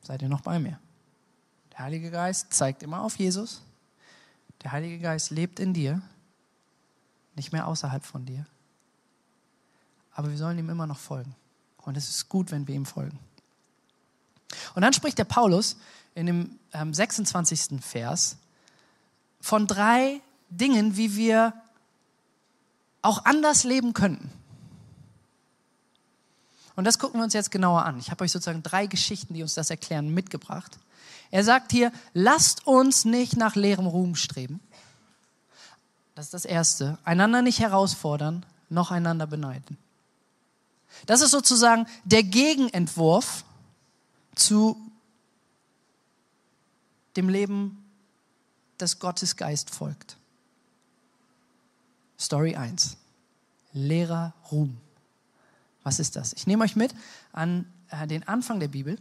Seid 0.02 0.24
ihr 0.24 0.30
noch 0.30 0.42
bei 0.42 0.58
mir? 0.58 0.80
Der 1.74 1.80
Heilige 1.80 2.10
Geist 2.10 2.52
zeigt 2.52 2.82
immer 2.82 3.02
auf 3.02 3.20
Jesus. 3.20 3.62
Der 4.64 4.72
Heilige 4.72 5.00
Geist 5.00 5.32
lebt 5.32 5.60
in 5.60 5.74
dir, 5.74 6.02
nicht 7.36 7.52
mehr 7.52 7.68
außerhalb 7.68 8.06
von 8.06 8.26
dir. 8.26 8.46
Aber 10.14 10.30
wir 10.30 10.38
sollen 10.38 10.58
ihm 10.58 10.70
immer 10.70 10.88
noch 10.88 11.00
folgen. 11.00 11.36
Und 11.78 11.98
es 11.98 12.10
ist 12.10 12.30
gut, 12.30 12.52
wenn 12.52 12.68
wir 12.68 12.76
ihm 12.76 12.86
folgen. 12.86 13.20
Und 14.76 14.84
dann 14.84 14.94
spricht 14.94 15.18
der 15.18 15.26
Paulus 15.26 15.78
in 16.16 16.28
dem 16.28 16.60
ähm, 16.72 16.94
26. 16.94 17.82
Vers 17.82 18.38
von 19.42 19.68
drei 19.68 20.22
Dingen, 20.50 20.96
wie 20.96 21.16
wir 21.16 21.54
auch 23.02 23.26
anders 23.26 23.64
leben 23.64 23.94
könnten. 23.94 24.32
Und 26.76 26.86
das 26.86 26.98
gucken 26.98 27.20
wir 27.20 27.24
uns 27.24 27.34
jetzt 27.34 27.52
genauer 27.52 27.86
an. 27.86 28.00
Ich 28.00 28.10
habe 28.10 28.24
euch 28.24 28.32
sozusagen 28.32 28.64
drei 28.64 28.88
Geschichten, 28.88 29.34
die 29.34 29.42
uns 29.42 29.54
das 29.54 29.70
erklären, 29.70 30.14
mitgebracht. 30.14 30.80
Er 31.34 31.44
sagt 31.44 31.72
hier, 31.72 31.92
lasst 32.14 32.68
uns 32.68 33.06
nicht 33.06 33.38
nach 33.38 33.56
leerem 33.56 33.88
Ruhm 33.88 34.14
streben. 34.16 34.60
Das 36.14 36.26
ist 36.26 36.34
das 36.36 36.46
Erste. 36.46 37.00
Einander 37.06 37.42
nicht 37.42 37.60
herausfordern, 37.60 38.46
noch 38.70 38.92
einander 38.92 39.26
beneiden. 39.26 39.80
Das 41.08 41.22
ist 41.22 41.32
sozusagen 41.32 41.88
der 42.04 42.22
Gegenentwurf 42.22 43.46
zu 44.36 44.78
dem 47.16 47.30
Leben, 47.30 47.84
das 48.78 49.00
Gottes 49.00 49.36
Geist 49.36 49.72
folgt. 49.72 50.18
Story 52.20 52.56
1. 52.56 52.96
Leerer 53.72 54.36
Ruhm. 54.52 54.78
Was 55.82 55.98
ist 55.98 56.16
das? 56.16 56.34
Ich 56.34 56.46
nehme 56.46 56.64
euch 56.64 56.76
mit 56.76 56.94
an 57.32 57.66
äh, 57.90 58.06
den 58.06 58.28
Anfang 58.28 58.60
der 58.60 58.68
Bibel. 58.68 59.00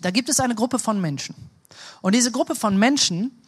Da 0.00 0.10
gibt 0.10 0.28
es 0.28 0.40
eine 0.40 0.54
Gruppe 0.54 0.78
von 0.78 1.00
Menschen. 1.00 1.34
Und 2.00 2.14
diese 2.14 2.32
Gruppe 2.32 2.54
von 2.54 2.78
Menschen 2.78 3.42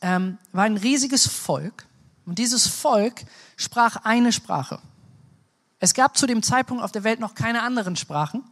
ähm, 0.00 0.38
war 0.52 0.64
ein 0.64 0.76
riesiges 0.76 1.26
Volk. 1.26 1.86
Und 2.26 2.38
dieses 2.38 2.66
Volk 2.66 3.24
sprach 3.56 3.96
eine 4.04 4.32
Sprache. 4.32 4.80
Es 5.80 5.94
gab 5.94 6.16
zu 6.16 6.26
dem 6.26 6.42
Zeitpunkt 6.42 6.82
auf 6.82 6.92
der 6.92 7.04
Welt 7.04 7.20
noch 7.20 7.34
keine 7.34 7.62
anderen 7.62 7.96
Sprachen, 7.96 8.44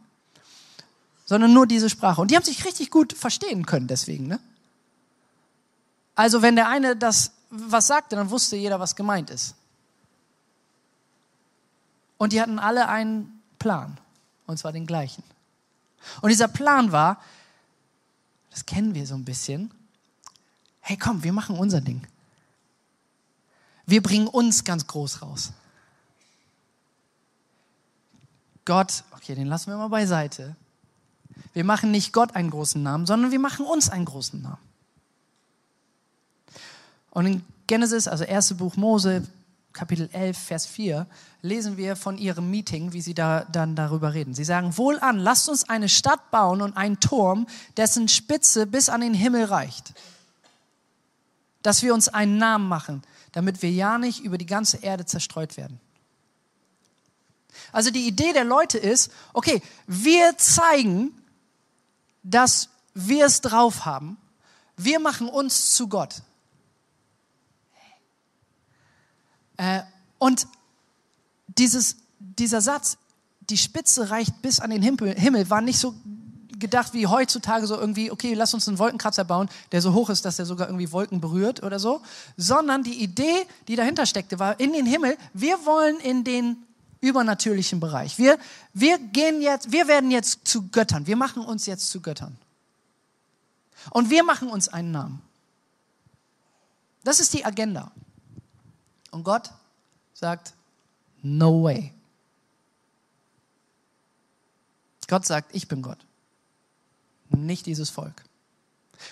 sondern 1.25 1.53
nur 1.53 1.67
diese 1.67 1.89
Sprache. 1.89 2.21
Und 2.21 2.31
die 2.31 2.35
haben 2.35 2.43
sich 2.43 2.65
richtig 2.65 2.89
gut 2.89 3.13
verstehen 3.13 3.65
können 3.65 3.87
deswegen. 3.87 4.27
Ne? 4.27 4.39
Also 6.15 6.41
wenn 6.41 6.55
der 6.55 6.69
eine 6.69 6.95
das 6.95 7.31
was 7.49 7.87
sagte, 7.87 8.15
dann 8.15 8.29
wusste 8.29 8.55
jeder, 8.55 8.79
was 8.79 8.95
gemeint 8.95 9.29
ist. 9.29 9.55
Und 12.17 12.33
die 12.33 12.41
hatten 12.41 12.59
alle 12.59 12.87
einen 12.89 13.41
Plan, 13.59 13.97
und 14.47 14.57
zwar 14.57 14.71
den 14.71 14.85
gleichen. 14.85 15.23
Und 16.21 16.29
dieser 16.29 16.47
Plan 16.47 16.91
war, 16.91 17.21
das 18.51 18.65
kennen 18.65 18.95
wir 18.95 19.05
so 19.05 19.15
ein 19.15 19.25
bisschen, 19.25 19.71
hey 20.79 20.97
komm, 20.97 21.23
wir 21.23 21.33
machen 21.33 21.57
unser 21.57 21.81
Ding. 21.81 22.05
Wir 23.85 24.01
bringen 24.01 24.27
uns 24.27 24.63
ganz 24.63 24.87
groß 24.87 25.21
raus. 25.21 25.51
Gott, 28.65 29.03
okay, 29.11 29.33
den 29.33 29.47
lassen 29.47 29.71
wir 29.71 29.77
mal 29.77 29.87
beiseite. 29.87 30.55
Wir 31.53 31.63
machen 31.63 31.91
nicht 31.91 32.13
Gott 32.13 32.35
einen 32.35 32.49
großen 32.49 32.83
Namen, 32.83 33.05
sondern 33.05 33.31
wir 33.31 33.39
machen 33.39 33.65
uns 33.65 33.89
einen 33.89 34.05
großen 34.05 34.41
Namen. 34.41 34.57
Und 37.11 37.25
in 37.25 37.45
Genesis, 37.67 38.07
also 38.07 38.23
erste 38.23 38.55
Buch 38.55 38.75
Mose, 38.75 39.25
Kapitel 39.77 40.09
11, 40.11 40.37
Vers 40.37 40.65
4, 40.65 41.07
lesen 41.41 41.77
wir 41.77 41.95
von 41.95 42.17
ihrem 42.17 42.49
Meeting, 42.49 42.93
wie 42.93 43.01
sie 43.01 43.13
da 43.13 43.45
dann 43.45 43.75
darüber 43.75 44.13
reden. 44.13 44.33
Sie 44.33 44.43
sagen, 44.43 44.77
wohlan, 44.77 45.19
lasst 45.19 45.47
uns 45.49 45.69
eine 45.69 45.87
Stadt 45.87 46.31
bauen 46.31 46.61
und 46.61 46.75
einen 46.75 46.99
Turm, 46.99 47.47
dessen 47.77 48.07
Spitze 48.07 48.65
bis 48.65 48.89
an 48.89 49.01
den 49.01 49.13
Himmel 49.13 49.45
reicht. 49.45 49.93
Dass 51.61 51.83
wir 51.83 51.93
uns 51.93 52.09
einen 52.09 52.37
Namen 52.37 52.67
machen, 52.67 53.03
damit 53.33 53.61
wir 53.61 53.69
ja 53.69 53.97
nicht 53.97 54.21
über 54.21 54.37
die 54.37 54.45
ganze 54.45 54.77
Erde 54.77 55.05
zerstreut 55.05 55.57
werden. 55.57 55.79
Also 57.71 57.91
die 57.91 58.07
Idee 58.07 58.33
der 58.33 58.45
Leute 58.45 58.77
ist, 58.77 59.11
okay, 59.33 59.61
wir 59.85 60.37
zeigen, 60.37 61.11
dass 62.23 62.69
wir 62.93 63.27
es 63.27 63.41
drauf 63.41 63.85
haben. 63.85 64.17
Wir 64.75 64.99
machen 64.99 65.29
uns 65.29 65.75
zu 65.75 65.87
Gott. 65.87 66.21
Äh, 67.75 67.79
und 70.19 70.47
dieses, 71.57 71.97
dieser 72.19 72.61
Satz, 72.61 72.97
die 73.49 73.57
Spitze 73.57 74.09
reicht 74.09 74.41
bis 74.41 74.59
an 74.59 74.69
den 74.69 74.81
Himmel, 74.81 75.49
war 75.49 75.61
nicht 75.61 75.79
so 75.79 75.95
gedacht 76.59 76.93
wie 76.93 77.07
heutzutage 77.07 77.67
so 77.67 77.77
irgendwie, 77.77 78.11
okay, 78.11 78.33
lass 78.33 78.53
uns 78.53 78.67
einen 78.67 78.79
Wolkenkratzer 78.79 79.23
bauen, 79.23 79.49
der 79.71 79.81
so 79.81 79.93
hoch 79.93 80.09
ist, 80.09 80.25
dass 80.25 80.39
er 80.39 80.45
sogar 80.45 80.67
irgendwie 80.67 80.91
Wolken 80.91 81.21
berührt 81.21 81.63
oder 81.63 81.79
so, 81.79 82.01
sondern 82.35 82.83
die 82.83 83.01
Idee, 83.01 83.45
die 83.67 83.75
dahinter 83.75 84.05
steckte, 84.05 84.39
war 84.39 84.59
in 84.59 84.73
den 84.73 84.85
Himmel, 84.85 85.17
wir 85.33 85.65
wollen 85.65 85.99
in 85.99 86.23
den 86.23 86.57
übernatürlichen 86.99 87.79
Bereich. 87.79 88.17
Wir, 88.17 88.37
wir 88.73 88.97
gehen 88.97 89.41
jetzt, 89.41 89.71
wir 89.71 89.87
werden 89.87 90.09
jetzt 90.09 90.47
zu 90.47 90.67
Göttern. 90.69 91.05
Wir 91.05 91.15
machen 91.15 91.43
uns 91.43 91.65
jetzt 91.67 91.89
zu 91.91 92.01
Göttern. 92.01 92.35
Und 93.91 94.09
wir 94.09 94.23
machen 94.23 94.49
uns 94.49 94.67
einen 94.67 94.91
Namen. 94.91 95.21
Das 97.03 97.19
ist 97.19 97.33
die 97.33 97.45
Agenda. 97.45 97.91
Und 99.17 99.23
Gott 99.23 99.51
sagt, 100.13 100.53
no 101.23 101.63
way. 101.63 101.91
Gott 105.07 105.25
sagt, 105.25 105.55
ich 105.55 105.67
bin 105.67 105.81
Gott, 105.81 106.05
nicht 107.29 107.65
dieses 107.65 107.89
Volk. 107.89 108.23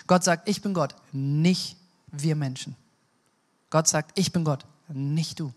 Gott 0.06 0.22
sagt, 0.22 0.48
ich 0.48 0.62
bin 0.62 0.74
Gott, 0.74 0.94
nicht 1.10 1.76
wir 2.06 2.36
Menschen. 2.36 2.76
Gott 3.68 3.88
sagt, 3.88 4.16
ich 4.16 4.30
bin 4.30 4.44
Gott, 4.44 4.64
nicht 4.86 5.40
du. 5.40 5.52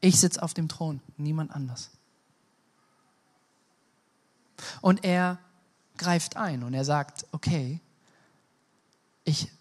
Ich 0.00 0.18
sitze 0.18 0.42
auf 0.42 0.54
dem 0.54 0.68
Thron, 0.68 1.02
niemand 1.18 1.50
anders. 1.50 1.90
Und 4.80 5.04
er 5.04 5.38
greift 5.98 6.38
ein 6.38 6.62
und 6.62 6.72
er 6.72 6.86
sagt, 6.86 7.26
okay, 7.32 7.78
ich 9.24 9.52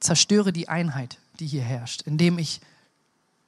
zerstöre 0.00 0.52
die 0.52 0.68
Einheit, 0.68 1.20
die 1.40 1.46
hier 1.46 1.62
herrscht, 1.62 2.02
indem 2.02 2.38
ich 2.38 2.60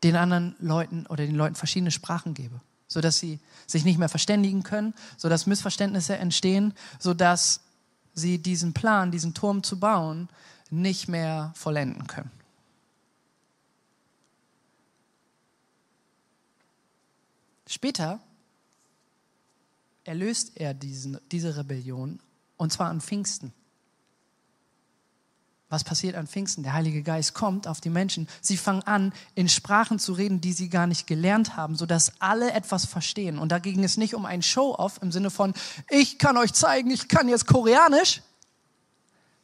den 0.02 0.16
anderen 0.16 0.56
Leuten 0.58 1.06
oder 1.06 1.26
den 1.26 1.36
Leuten 1.36 1.54
verschiedene 1.54 1.90
Sprachen 1.90 2.34
gebe, 2.34 2.60
sodass 2.86 3.18
sie 3.18 3.40
sich 3.66 3.84
nicht 3.84 3.98
mehr 3.98 4.08
verständigen 4.08 4.62
können, 4.62 4.94
sodass 5.16 5.46
Missverständnisse 5.46 6.16
entstehen, 6.16 6.74
sodass 6.98 7.60
sie 8.12 8.38
diesen 8.38 8.72
Plan, 8.72 9.10
diesen 9.10 9.34
Turm 9.34 9.62
zu 9.62 9.78
bauen, 9.78 10.28
nicht 10.70 11.08
mehr 11.08 11.52
vollenden 11.54 12.06
können. 12.06 12.30
Später 17.68 18.20
erlöst 20.04 20.52
er 20.56 20.72
diesen, 20.72 21.18
diese 21.32 21.56
Rebellion 21.56 22.20
und 22.56 22.72
zwar 22.72 22.88
an 22.88 23.00
Pfingsten. 23.00 23.52
Was 25.68 25.82
passiert 25.82 26.14
an 26.14 26.28
Pfingsten? 26.28 26.62
Der 26.62 26.74
Heilige 26.74 27.02
Geist 27.02 27.34
kommt 27.34 27.66
auf 27.66 27.80
die 27.80 27.90
Menschen. 27.90 28.28
Sie 28.40 28.56
fangen 28.56 28.82
an, 28.82 29.12
in 29.34 29.48
Sprachen 29.48 29.98
zu 29.98 30.12
reden, 30.12 30.40
die 30.40 30.52
sie 30.52 30.68
gar 30.68 30.86
nicht 30.86 31.08
gelernt 31.08 31.56
haben, 31.56 31.74
sodass 31.74 32.12
alle 32.20 32.52
etwas 32.52 32.86
verstehen. 32.86 33.38
Und 33.38 33.50
da 33.50 33.58
ging 33.58 33.82
es 33.82 33.96
nicht 33.96 34.14
um 34.14 34.26
ein 34.26 34.42
Show-off 34.42 35.00
im 35.02 35.10
Sinne 35.10 35.30
von, 35.30 35.54
ich 35.90 36.18
kann 36.18 36.36
euch 36.36 36.52
zeigen, 36.52 36.90
ich 36.90 37.08
kann 37.08 37.28
jetzt 37.28 37.46
Koreanisch, 37.46 38.22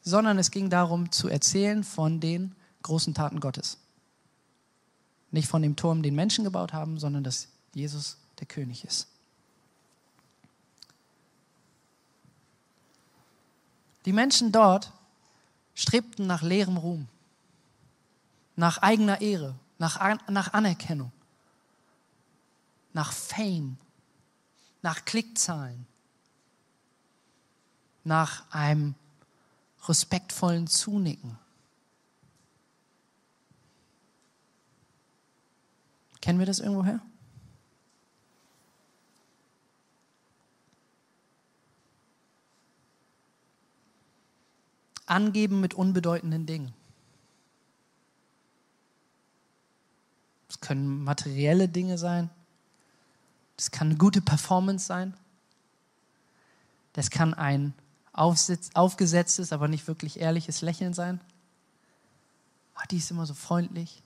sondern 0.01 0.37
es 0.37 0.49
ging 0.49 0.69
darum 0.69 1.11
zu 1.11 1.27
erzählen 1.27 1.83
von 1.83 2.21
den 2.21 2.55
großen 2.83 3.13
Taten 3.13 3.41
Gottes. 3.41 3.77
Nicht 5.31 5.49
von 5.49 5.61
dem 5.61 5.75
Turm, 5.75 6.03
den 6.03 6.15
Menschen 6.15 6.45
gebaut 6.45 6.71
haben, 6.71 6.99
sondern 6.99 7.25
dass 7.25 7.49
Jesus 7.73 8.17
der 8.39 8.47
König 8.47 8.85
ist. 8.85 9.07
Die 14.05 14.13
Menschen 14.13 14.51
dort 14.51 14.91
strebten 15.73 16.27
nach 16.27 16.41
leerem 16.41 16.77
Ruhm, 16.77 17.07
nach 18.55 18.79
eigener 18.79 19.21
Ehre, 19.21 19.55
nach, 19.77 19.99
nach 20.29 20.53
Anerkennung, 20.53 21.11
nach 22.93 23.11
Fame, 23.11 23.77
nach 24.81 25.05
Klickzahlen, 25.05 25.87
nach 28.03 28.49
einem 28.51 28.95
respektvollen 29.87 30.67
Zunicken. 30.67 31.37
Kennen 36.21 36.39
wir 36.39 36.45
das 36.45 36.59
irgendwoher? 36.59 37.01
Angeben 45.13 45.61
mit 45.61 45.73
unbedeutenden 45.73 46.45
Dingen. 46.45 46.73
Das 50.47 50.59
können 50.59 51.03
materielle 51.03 51.69
Dinge 51.69 51.97
sein. 51.97 52.29
Das 53.55 53.71
kann 53.71 53.87
eine 53.87 53.97
gute 53.97 54.21
Performance 54.21 54.85
sein. 54.85 55.13
Das 56.93 57.09
kann 57.09 57.33
ein 57.33 57.73
aufgesetztes, 58.13 59.51
aber 59.51 59.67
nicht 59.67 59.87
wirklich 59.87 60.19
ehrliches 60.19 60.61
Lächeln 60.61 60.93
sein. 60.93 61.21
Oh, 62.75 62.83
die 62.91 62.97
ist 62.97 63.09
immer 63.09 63.25
so 63.25 63.33
freundlich. 63.33 64.03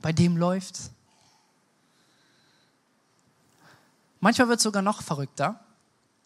Bei 0.00 0.12
dem 0.12 0.36
läuft's. 0.36 0.90
Manchmal 4.20 4.48
wird 4.48 4.58
es 4.58 4.62
sogar 4.62 4.82
noch 4.82 5.02
verrückter. 5.02 5.60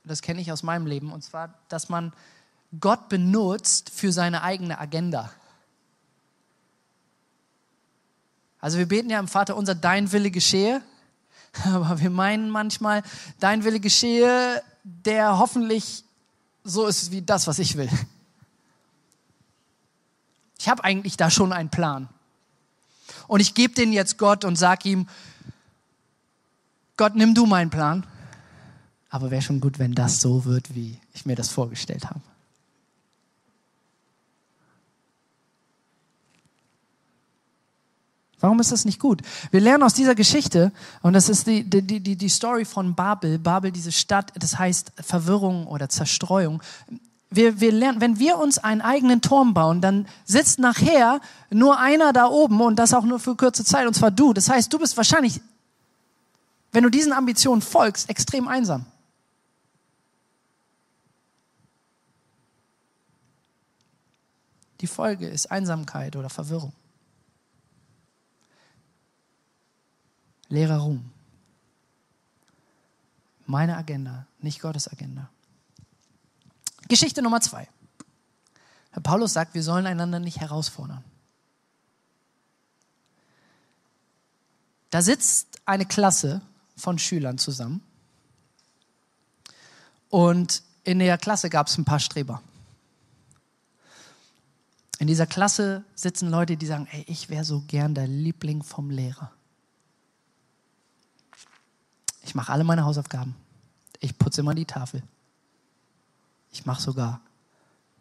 Das 0.05 0.23
kenne 0.23 0.41
ich 0.41 0.53
aus 0.53 0.63
meinem 0.63 0.87
Leben. 0.87 1.13
Und 1.13 1.23
zwar, 1.23 1.55
dass 1.69 1.89
man 1.89 2.13
Gott 2.81 3.09
benutzt 3.09 3.91
für 3.91 4.13
seine 4.13 4.43
eigene 4.43 4.79
Agenda. 4.79 5.31
Also 8.61 8.79
wir 8.79 8.89
beten 8.89 9.11
ja 9.11 9.21
im 9.21 9.29
Vater 9.29 9.57
unser, 9.57 9.75
dein 9.75 10.13
Wille 10.13 10.31
geschehe, 10.31 10.83
aber 11.65 12.01
wir 12.01 12.11
meinen 12.11 12.51
manchmal, 12.51 13.03
dein 13.39 13.65
Wille 13.65 13.81
geschehe, 13.81 14.63
der 14.83 15.39
hoffentlich 15.39 16.05
so 16.65 16.87
ist 16.87 17.11
wie 17.13 17.23
das, 17.23 17.47
was 17.47 17.59
ich 17.59 17.77
will. 17.77 17.91
Ich 20.59 20.71
habe 20.71 20.83
eigentlich 20.83 21.19
da 21.19 21.31
schon 21.31 21.53
einen 21.53 21.69
Plan. 21.69 22.09
Und 23.29 23.41
ich 23.41 23.55
gebe 23.55 23.75
den 23.75 23.93
jetzt 23.93 24.19
Gott 24.19 24.45
und 24.45 24.57
sag 24.57 24.85
ihm, 24.87 25.07
Gott, 26.97 27.15
nimm 27.15 27.35
du 27.35 27.45
meinen 27.45 27.71
Plan. 27.71 28.07
Aber 29.11 29.31
wäre 29.31 29.43
schon 29.43 29.61
gut, 29.61 29.79
wenn 29.79 29.95
das 29.95 30.21
so 30.21 30.45
wird, 30.47 30.75
wie 30.75 30.99
ich 31.13 31.27
mir 31.27 31.37
das 31.37 31.51
vorgestellt 31.51 32.07
habe. 32.07 32.23
Warum 38.47 38.61
ist 38.61 38.71
das 38.71 38.85
nicht 38.85 39.01
gut? 39.01 39.23
Wir 39.51 39.61
lernen 39.61 39.83
aus 39.83 39.93
dieser 39.93 40.15
Geschichte, 40.15 40.71
und 41.03 41.15
das 41.15 41.29
ist 41.29 41.49
die, 41.49 41.65
die, 41.65 41.83
die, 41.83 42.15
die 42.15 42.29
Story 42.29 42.65
von 42.65 42.95
Babel, 42.95 43.41
Babel, 43.41 43.73
diese 43.73 43.91
Stadt, 43.91 44.31
das 44.39 44.57
heißt 44.57 44.93
Verwirrung 45.01 45.67
oder 45.67 45.89
Zerstreuung. 45.89 46.63
Wir, 47.29 47.61
wir 47.61 47.73
lernen, 47.73 48.01
wenn 48.01 48.21
wir 48.21 48.39
uns 48.39 48.59
einen 48.59 48.83
eigenen 48.83 49.21
Turm 49.21 49.53
bauen, 49.53 49.81
dann 49.81 50.07
sitzt 50.27 50.61
nachher 50.61 51.21
nur 51.51 51.81
einer 51.81 52.13
da 52.13 52.29
oben 52.29 52.61
und 52.61 52.79
das 52.79 52.95
auch 52.95 53.03
nur 53.03 53.19
für 53.19 53.35
kurze 53.35 53.65
Zeit, 53.65 53.89
und 53.89 53.95
zwar 53.95 54.13
du. 54.13 54.33
Das 54.33 54.49
heißt, 54.49 54.73
du 54.73 54.79
bist 54.79 54.97
wahrscheinlich, 54.97 55.41
wenn 56.71 56.85
du 56.85 56.89
diesen 56.89 57.13
Ambitionen 57.13 57.63
folgst, 57.63 58.09
extrem 58.09 58.47
einsam. 58.47 58.87
Die 64.81 64.87
Folge 64.87 65.27
ist 65.27 65.51
Einsamkeit 65.51 66.15
oder 66.15 66.31
Verwirrung. 66.31 66.73
Leerer 70.57 70.79
Ruhm. 70.79 71.11
Meine 73.45 73.77
Agenda, 73.77 74.27
nicht 74.41 74.61
Gottes 74.61 74.89
Agenda. 74.89 75.29
Geschichte 76.89 77.21
Nummer 77.21 77.43
zwei. 77.43 77.69
Herr 78.91 79.03
Paulus 79.03 79.35
sagt, 79.35 79.53
wir 79.53 79.63
sollen 79.63 79.87
einander 79.87 80.19
nicht 80.19 80.41
herausfordern. 80.41 81.05
Da 84.89 85.03
sitzt 85.03 85.61
eine 85.67 85.85
Klasse 85.85 86.41
von 86.75 86.99
Schülern 86.99 87.37
zusammen 87.37 87.83
und 90.09 90.63
in 90.85 91.01
der 91.01 91.19
Klasse 91.19 91.51
gab 91.51 91.67
es 91.67 91.77
ein 91.77 91.85
paar 91.85 92.01
Streber. 92.01 92.41
In 95.01 95.07
dieser 95.07 95.27
Klasse 95.27 95.85
sitzen 95.95 96.31
Leute, 96.31 96.57
die 96.57 96.65
sagen, 96.65 96.89
ey, 96.91 97.05
ich 97.09 97.29
wäre 97.29 97.45
so 97.45 97.63
gern 97.69 97.95
der 97.95 98.07
Liebling 98.07 98.63
vom 98.63 98.89
Lehrer. 98.89 99.36
Ich 102.27 102.35
mache 102.35 102.53
alle 102.53 102.65
meine 102.65 102.85
Hausaufgaben. 102.85 103.35
Ich 104.01 104.19
putze 104.19 104.41
immer 104.41 104.55
die 104.55 104.65
Tafel. 104.65 105.03
Ich 106.51 106.67
mache 106.67 106.83
sogar 106.83 107.21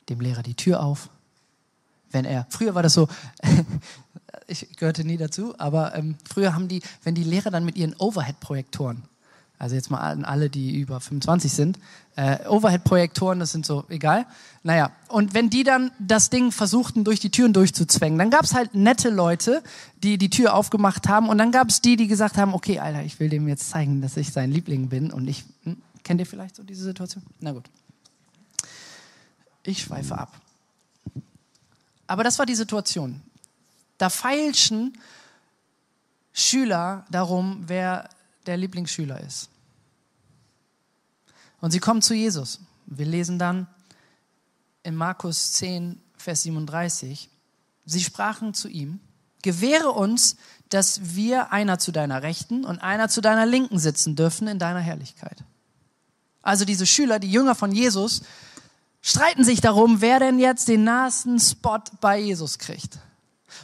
dem 0.09 0.19
Lehrer 0.19 0.41
die 0.43 0.55
Tür 0.55 0.81
auf. 0.83 1.09
Wenn 2.09 2.25
er, 2.25 2.47
früher 2.49 2.75
war 2.75 2.83
das 2.83 2.93
so, 2.93 3.07
ich 4.47 4.75
gehörte 4.77 5.03
nie 5.03 5.17
dazu, 5.17 5.53
aber 5.59 5.95
ähm, 5.95 6.17
früher 6.27 6.55
haben 6.55 6.67
die, 6.67 6.81
wenn 7.03 7.13
die 7.13 7.23
Lehrer 7.23 7.51
dann 7.51 7.65
mit 7.65 7.77
ihren 7.77 7.95
Overhead-Projektoren 7.95 9.03
also 9.57 9.75
jetzt 9.75 9.89
mal 9.89 9.99
an 9.99 10.25
alle, 10.25 10.49
die 10.49 10.79
über 10.79 10.99
25 10.99 11.51
sind. 11.51 11.79
Äh, 12.15 12.47
Overhead-Projektoren, 12.47 13.39
das 13.39 13.51
sind 13.51 13.65
so, 13.65 13.85
egal. 13.89 14.25
Naja, 14.63 14.91
und 15.07 15.33
wenn 15.33 15.49
die 15.49 15.63
dann 15.63 15.91
das 15.99 16.29
Ding 16.29 16.51
versuchten, 16.51 17.03
durch 17.03 17.19
die 17.19 17.31
Türen 17.31 17.53
durchzuzwängen, 17.53 18.19
dann 18.19 18.29
gab 18.29 18.43
es 18.43 18.53
halt 18.53 18.75
nette 18.75 19.09
Leute, 19.09 19.63
die 20.03 20.17
die 20.17 20.29
Tür 20.29 20.55
aufgemacht 20.55 21.07
haben. 21.07 21.29
Und 21.29 21.37
dann 21.37 21.51
gab 21.51 21.69
es 21.69 21.81
die, 21.81 21.95
die 21.95 22.07
gesagt 22.07 22.37
haben, 22.37 22.53
okay, 22.53 22.79
Alter, 22.79 23.03
ich 23.03 23.19
will 23.19 23.29
dem 23.29 23.47
jetzt 23.47 23.69
zeigen, 23.69 24.01
dass 24.01 24.17
ich 24.17 24.31
sein 24.31 24.51
Liebling 24.51 24.89
bin. 24.89 25.11
Und 25.11 25.27
ich, 25.27 25.45
hm, 25.63 25.77
kennt 26.03 26.19
ihr 26.19 26.25
vielleicht 26.25 26.55
so 26.55 26.63
diese 26.63 26.83
Situation? 26.83 27.23
Na 27.39 27.51
gut. 27.51 27.65
Ich 29.63 29.81
schweife 29.81 30.17
ab. 30.17 30.33
Aber 32.07 32.23
das 32.23 32.37
war 32.39 32.45
die 32.45 32.55
Situation. 32.55 33.21
Da 33.97 34.09
feilschen 34.09 34.97
Schüler 36.33 37.05
darum, 37.09 37.63
wer 37.67 38.09
der 38.47 38.57
Lieblingsschüler 38.57 39.19
ist. 39.21 39.49
Und 41.61 41.71
sie 41.71 41.79
kommen 41.79 42.01
zu 42.01 42.13
Jesus. 42.13 42.59
Wir 42.85 43.05
lesen 43.05 43.39
dann 43.39 43.67
in 44.83 44.95
Markus 44.95 45.53
10, 45.53 45.99
Vers 46.17 46.43
37, 46.43 47.29
sie 47.85 48.03
sprachen 48.03 48.53
zu 48.53 48.67
ihm, 48.67 48.99
gewähre 49.41 49.91
uns, 49.91 50.37
dass 50.69 51.15
wir 51.15 51.51
einer 51.51 51.79
zu 51.79 51.91
deiner 51.91 52.23
Rechten 52.23 52.65
und 52.65 52.79
einer 52.79 53.09
zu 53.09 53.21
deiner 53.21 53.45
Linken 53.45 53.79
sitzen 53.79 54.15
dürfen 54.15 54.47
in 54.47 54.59
deiner 54.59 54.79
Herrlichkeit. 54.79 55.43
Also 56.41 56.65
diese 56.65 56.85
Schüler, 56.85 57.19
die 57.19 57.31
Jünger 57.31 57.55
von 57.55 57.71
Jesus, 57.71 58.21
streiten 59.01 59.43
sich 59.43 59.61
darum, 59.61 60.01
wer 60.01 60.19
denn 60.19 60.39
jetzt 60.39 60.67
den 60.67 60.83
nahesten 60.83 61.39
Spot 61.39 61.81
bei 62.01 62.19
Jesus 62.19 62.59
kriegt. 62.59 62.99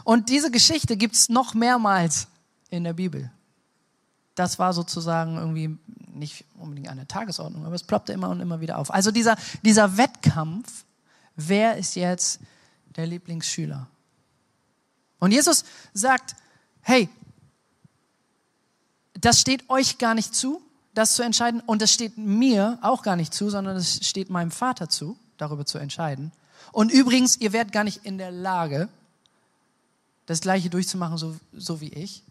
Und 0.04 0.30
diese 0.30 0.52
Geschichte 0.52 0.98
gibt 0.98 1.16
es 1.16 1.30
noch 1.30 1.54
mehrmals 1.54 2.28
in 2.70 2.84
der 2.84 2.94
Bibel. 2.94 3.32
Das 4.42 4.58
war 4.58 4.74
sozusagen 4.74 5.38
irgendwie 5.38 5.78
nicht 6.14 6.46
unbedingt 6.58 6.90
eine 6.90 7.08
Tagesordnung, 7.08 7.64
aber 7.64 7.76
es 7.76 7.84
ploppte 7.84 8.12
immer 8.12 8.30
und 8.30 8.40
immer 8.40 8.60
wieder 8.60 8.80
auf. 8.80 8.92
Also 8.92 9.12
dieser, 9.12 9.36
dieser 9.62 9.98
Wettkampf, 9.98 10.84
wer 11.36 11.78
ist 11.78 11.96
jetzt 11.96 12.40
der 12.96 13.06
Lieblingsschüler? 13.06 13.88
Und 15.20 15.32
Jesus 15.32 15.64
sagt, 15.94 16.36
hey, 16.82 17.08
das 19.14 19.40
steht 19.40 19.70
euch 19.70 20.00
gar 20.00 20.16
nicht 20.16 20.34
zu, 20.34 20.60
das 20.96 21.14
zu 21.14 21.22
entscheiden. 21.22 21.62
Und 21.62 21.84
das 21.84 21.94
steht 21.94 22.18
mir 22.18 22.80
auch 22.82 23.04
gar 23.04 23.16
nicht 23.16 23.36
zu, 23.36 23.52
sondern 23.52 23.78
es 23.78 24.04
steht 24.06 24.32
meinem 24.32 24.50
Vater 24.50 24.90
zu, 24.90 25.20
darüber 25.38 25.68
zu 25.68 25.78
entscheiden. 25.78 26.32
Und 26.72 26.92
übrigens, 26.92 27.38
ihr 27.38 27.54
werdet 27.54 27.74
gar 27.74 27.84
nicht 27.84 28.06
in 28.06 28.18
der 28.18 28.32
Lage, 28.32 28.90
das 30.26 30.42
Gleiche 30.42 30.72
durchzumachen, 30.72 31.18
so, 31.18 31.36
so 31.54 31.80
wie 31.80 31.90
ich. 31.90 32.24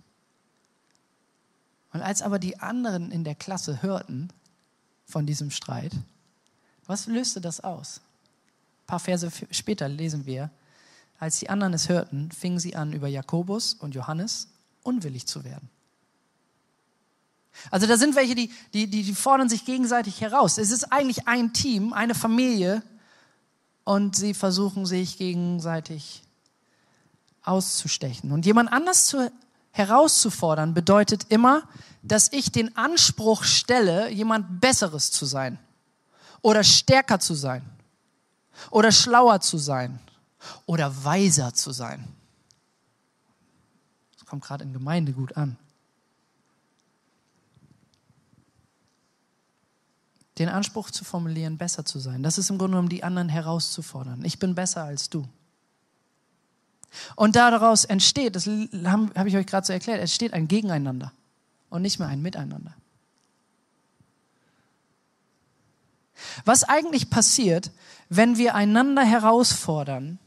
Und 1.92 2.03
als 2.03 2.22
aber 2.22 2.38
die 2.38 2.59
anderen 2.61 3.11
in 3.11 3.24
der 3.24 3.35
Klasse 3.35 3.83
hörten 3.83 4.29
von 5.07 5.26
diesem 5.26 5.50
Streit, 5.50 5.92
was 6.87 7.07
löste 7.07 7.40
das 7.40 7.61
aus? 7.61 8.00
Ein 8.83 8.87
paar 8.87 9.00
Verse 9.00 9.31
später 9.50 9.88
lesen 9.88 10.26
wir, 10.26 10.50
als 11.18 11.38
die 11.38 11.50
anderen 11.50 11.74
es 11.74 11.88
hörten, 11.88 12.31
fingen 12.33 12.59
sie 12.59 12.74
an, 12.74 12.92
über 12.92 13.07
Jakobus 13.07 13.74
und 13.74 13.94
Johannes 13.94 14.48
unwillig 14.83 15.26
zu 15.26 15.44
werden. 15.44 15.68
Also 17.70 17.87
da 17.87 17.96
sind 17.96 18.16
welche, 18.16 18.35
die, 18.35 18.50
die, 18.72 18.87
die, 18.87 19.14
fordern 19.14 19.48
sich 19.48 19.64
gegenseitig 19.64 20.20
heraus. 20.20 20.57
Es 20.57 20.70
ist 20.70 20.92
eigentlich 20.92 21.29
ein 21.29 21.53
Team, 21.53 21.92
eine 21.92 22.14
Familie 22.14 22.83
und 23.85 24.16
sie 24.16 24.35
versuchen 24.35 24.87
sich 24.87 25.18
gegenseitig 25.18 26.22
auszustechen. 27.42 28.33
Und 28.33 28.46
jemand 28.46 28.72
anders 28.72 29.07
zu, 29.07 29.31
herauszufordern 29.71 30.75
bedeutet 30.75 31.27
immer, 31.29 31.69
dass 32.03 32.33
ich 32.33 32.51
den 32.51 32.77
Anspruch 32.77 33.45
stelle, 33.45 34.11
jemand 34.11 34.61
Besseres 34.61 35.11
zu 35.13 35.27
sein 35.27 35.59
oder 36.43 36.65
stärker 36.65 37.21
zu 37.21 37.35
sein 37.35 37.63
oder 38.71 38.91
schlauer 38.93 39.41
zu 39.41 39.59
sein 39.59 40.01
oder 40.67 41.05
weiser 41.05 41.55
zu 41.55 41.73
sein. 41.73 42.09
Das 44.15 44.27
kommt 44.27 44.45
gerade 44.45 44.65
in 44.65 44.73
Gemeinde 44.73 45.13
gut 45.13 45.37
an. 45.37 45.57
den 50.41 50.49
Anspruch 50.49 50.91
zu 50.91 51.05
formulieren, 51.05 51.59
besser 51.59 51.85
zu 51.85 51.99
sein. 51.99 52.23
Das 52.23 52.39
ist 52.39 52.49
im 52.49 52.57
Grunde 52.57 52.73
genommen 52.73 52.89
die 52.89 53.05
anderen 53.05 53.29
herauszufordern. 53.29 54.25
Ich 54.25 54.39
bin 54.39 54.55
besser 54.55 54.85
als 54.85 55.11
du. 55.11 55.29
Und 57.16 57.37
daraus 57.37 57.85
entsteht, 57.85 58.37
das 58.37 58.46
habe 58.46 59.11
hab 59.14 59.26
ich 59.26 59.37
euch 59.37 59.46
gerade 59.46 59.66
so 59.66 59.72
erklärt, 59.72 60.03
es 60.03 60.14
steht 60.14 60.33
ein 60.33 60.48
Gegeneinander 60.48 61.12
und 61.68 61.83
nicht 61.83 61.98
mehr 61.98 62.09
ein 62.09 62.22
Miteinander. 62.22 62.74
Was 66.44 66.64
eigentlich 66.64 67.11
passiert, 67.11 67.70
wenn 68.09 68.37
wir 68.37 68.55
einander 68.55 69.03
herausfordern, 69.03 70.18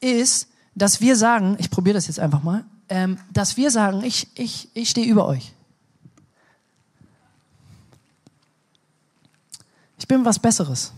ist, 0.00 0.48
dass 0.74 1.00
wir 1.00 1.16
sagen, 1.16 1.56
ich 1.58 1.70
probiere 1.70 1.94
das 1.94 2.08
jetzt 2.08 2.18
einfach 2.18 2.42
mal, 2.42 2.64
ähm, 2.88 3.18
dass 3.32 3.56
wir 3.56 3.70
sagen, 3.70 4.02
ich, 4.02 4.28
ich, 4.34 4.68
ich 4.74 4.90
stehe 4.90 5.06
über 5.06 5.26
euch. 5.26 5.52
Ich 9.98 10.08
bin 10.08 10.24
was 10.24 10.38
Besseres. 10.38 10.92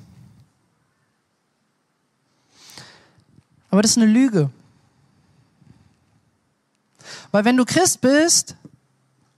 Aber 3.70 3.83
das 3.83 3.92
ist 3.92 3.99
eine 3.99 4.07
Lüge. 4.07 4.51
Weil 7.37 7.44
wenn 7.44 7.59
du 7.59 7.66
Christ 7.66 8.01
bist, 8.01 8.57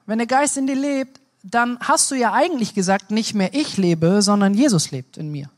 wenn 0.06 0.18
der 0.18 0.28
Geist 0.28 0.56
in 0.56 0.68
dir 0.68 0.76
lebt, 0.76 1.20
dann 1.42 1.80
hast 1.80 2.08
du 2.12 2.14
ja 2.14 2.32
eigentlich 2.32 2.72
gesagt, 2.72 3.10
nicht 3.10 3.34
mehr 3.34 3.52
ich 3.54 3.76
lebe, 3.76 4.22
sondern 4.22 4.54
Jesus 4.54 4.92
lebt 4.92 5.16
in 5.16 5.32
mir. 5.32 5.50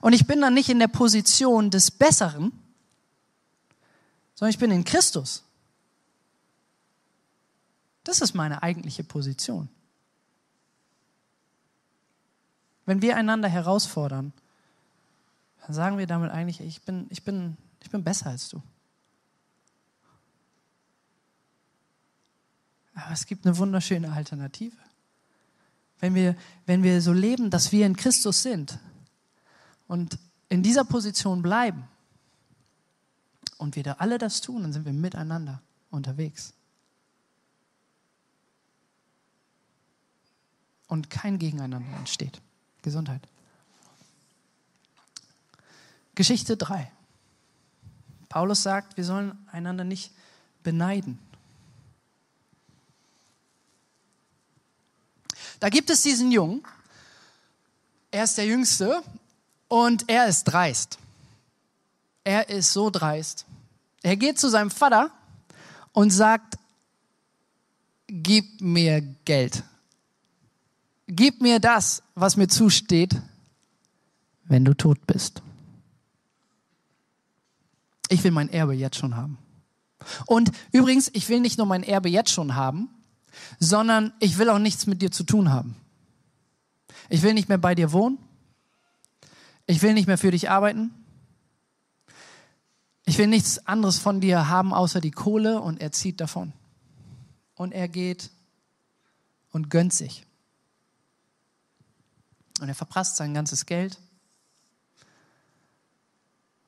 Und 0.00 0.14
ich 0.14 0.26
bin 0.26 0.40
dann 0.40 0.54
nicht 0.54 0.70
in 0.70 0.78
der 0.78 0.88
Position 0.88 1.70
des 1.70 1.90
Besseren, 1.90 2.58
sondern 4.34 4.48
ich 4.48 4.58
bin 4.58 4.70
in 4.70 4.82
Christus. 4.82 5.44
Das 8.02 8.22
ist 8.22 8.32
meine 8.32 8.62
eigentliche 8.62 9.04
Position. 9.04 9.68
Wenn 12.86 13.02
wir 13.02 13.14
einander 13.14 13.50
herausfordern, 13.50 14.32
dann 15.66 15.74
sagen 15.74 15.98
wir 15.98 16.06
damit 16.06 16.30
eigentlich, 16.30 16.62
ich 16.62 16.80
bin, 16.80 17.08
ich 17.10 17.24
bin, 17.24 17.58
ich 17.82 17.90
bin 17.90 18.02
besser 18.02 18.30
als 18.30 18.48
du. 18.48 18.62
Aber 23.04 23.12
es 23.12 23.26
gibt 23.26 23.46
eine 23.46 23.56
wunderschöne 23.56 24.12
Alternative. 24.12 24.76
Wenn 26.00 26.14
wir, 26.14 26.36
wenn 26.66 26.82
wir 26.82 27.00
so 27.00 27.12
leben, 27.12 27.50
dass 27.50 27.72
wir 27.72 27.86
in 27.86 27.96
Christus 27.96 28.42
sind 28.42 28.78
und 29.86 30.18
in 30.48 30.62
dieser 30.62 30.84
Position 30.84 31.42
bleiben 31.42 31.84
und 33.58 33.76
wir 33.76 33.82
da 33.82 33.92
alle 33.94 34.18
das 34.18 34.40
tun, 34.40 34.62
dann 34.62 34.72
sind 34.72 34.84
wir 34.84 34.92
miteinander 34.92 35.60
unterwegs. 35.90 36.54
Und 40.86 41.10
kein 41.10 41.38
Gegeneinander 41.38 41.98
entsteht. 41.98 42.40
Gesundheit. 42.82 43.20
Geschichte 46.14 46.56
3. 46.56 46.90
Paulus 48.28 48.62
sagt, 48.62 48.96
wir 48.96 49.04
sollen 49.04 49.36
einander 49.52 49.84
nicht 49.84 50.12
beneiden. 50.62 51.18
Da 55.60 55.68
gibt 55.68 55.90
es 55.90 56.02
diesen 56.02 56.30
Jungen, 56.30 56.62
er 58.10 58.24
ist 58.24 58.38
der 58.38 58.46
Jüngste 58.46 59.02
und 59.68 60.08
er 60.08 60.26
ist 60.26 60.44
dreist. 60.44 60.98
Er 62.24 62.48
ist 62.48 62.72
so 62.72 62.90
dreist. 62.90 63.44
Er 64.02 64.16
geht 64.16 64.38
zu 64.38 64.48
seinem 64.48 64.70
Vater 64.70 65.10
und 65.92 66.10
sagt, 66.10 66.56
gib 68.06 68.60
mir 68.60 69.02
Geld 69.24 69.62
gib 71.08 71.40
mir 71.40 71.58
das, 71.58 72.02
was 72.14 72.36
mir 72.36 72.48
zusteht, 72.48 73.20
wenn 74.44 74.64
du 74.64 74.74
tot 74.74 75.06
bist. 75.06 75.42
Ich 78.08 78.22
will 78.22 78.30
mein 78.30 78.50
Erbe 78.50 78.74
jetzt 78.74 78.96
schon 78.96 79.16
haben. 79.16 79.38
Und 80.26 80.52
übrigens, 80.72 81.10
ich 81.12 81.28
will 81.28 81.40
nicht 81.40 81.58
nur 81.58 81.66
mein 81.66 81.82
Erbe 81.82 82.08
jetzt 82.08 82.30
schon 82.30 82.54
haben, 82.54 82.88
sondern 83.58 84.12
ich 84.20 84.38
will 84.38 84.48
auch 84.50 84.58
nichts 84.58 84.86
mit 84.86 85.02
dir 85.02 85.10
zu 85.10 85.24
tun 85.24 85.50
haben. 85.50 85.76
Ich 87.08 87.22
will 87.22 87.34
nicht 87.34 87.48
mehr 87.48 87.58
bei 87.58 87.74
dir 87.74 87.92
wohnen. 87.92 88.18
Ich 89.66 89.82
will 89.82 89.94
nicht 89.94 90.06
mehr 90.06 90.18
für 90.18 90.30
dich 90.30 90.50
arbeiten. 90.50 90.92
Ich 93.04 93.16
will 93.16 93.26
nichts 93.26 93.66
anderes 93.66 93.98
von 93.98 94.20
dir 94.20 94.48
haben, 94.48 94.74
außer 94.74 95.00
die 95.00 95.10
Kohle 95.10 95.60
und 95.60 95.80
er 95.80 95.92
zieht 95.92 96.20
davon. 96.20 96.52
Und 97.54 97.72
er 97.72 97.88
geht 97.88 98.30
und 99.50 99.70
gönnt 99.70 99.92
sich. 99.92 100.26
Und 102.60 102.68
er 102.68 102.74
verprasst 102.74 103.16
sein 103.16 103.34
ganzes 103.34 103.66
Geld. 103.66 103.98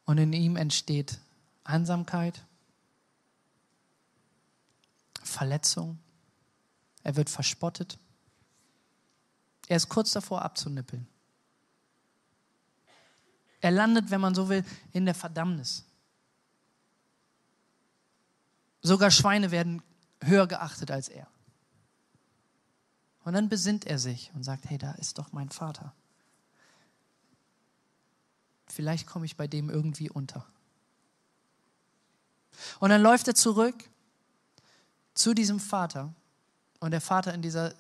Und 0.05 0.19
in 0.19 0.33
ihm 0.33 0.57
entsteht 0.57 1.19
Einsamkeit, 1.65 2.43
Verletzung. 5.23 5.99
Er 7.03 7.17
wird 7.17 7.31
verspottet. 7.31 7.99
Er 9.69 9.77
ist 9.77 9.89
kurz 9.89 10.13
davor 10.13 10.43
abzunippeln. 10.43 11.07
Er 13.61 13.71
landet, 13.71 14.11
wenn 14.11 14.21
man 14.21 14.35
so 14.35 14.49
will, 14.49 14.65
in 14.93 15.05
der 15.05 15.15
Verdammnis. 15.15 15.85
Sogar 18.83 19.11
Schweine 19.11 19.51
werden 19.51 19.83
höher 20.23 20.47
geachtet 20.47 20.91
als 20.91 21.09
er. 21.09 21.27
Und 23.25 23.35
dann 23.35 23.49
besinnt 23.49 23.87
er 23.87 23.99
sich 23.99 24.33
und 24.35 24.43
sagt, 24.43 24.69
hey, 24.69 24.79
da 24.79 24.93
ist 24.93 25.19
doch 25.19 25.33
mein 25.33 25.51
Vater. 25.51 25.95
Vielleicht 28.67 29.07
komme 29.07 29.27
ich 29.27 29.37
bei 29.37 29.47
dem 29.47 29.69
irgendwie 29.69 30.09
unter. 30.09 30.47
Und 32.79 32.91
dann 32.91 33.03
läuft 33.03 33.29
er 33.29 33.35
zurück 33.35 33.91
zu 35.15 35.35
diesem 35.35 35.61
Vater. 35.61 36.15
Und 36.81 36.93
der 36.93 37.01
Vater 37.01 37.35
in 37.35 37.43
dieser 37.43 37.75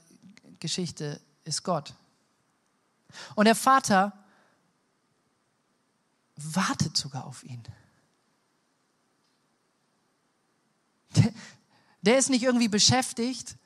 Geschichte 0.60 1.20
ist 1.44 1.64
Gott. 1.64 1.94
Und 3.34 3.46
der 3.46 3.54
Vater 3.56 4.12
wartet 6.36 6.96
sogar 6.96 7.24
auf 7.24 7.42
ihn. 7.42 7.62
Der, 12.02 12.18
ist 12.18 12.30
nicht 12.30 12.42
irgendwie 12.42 12.68
beschäftigt 12.68 13.56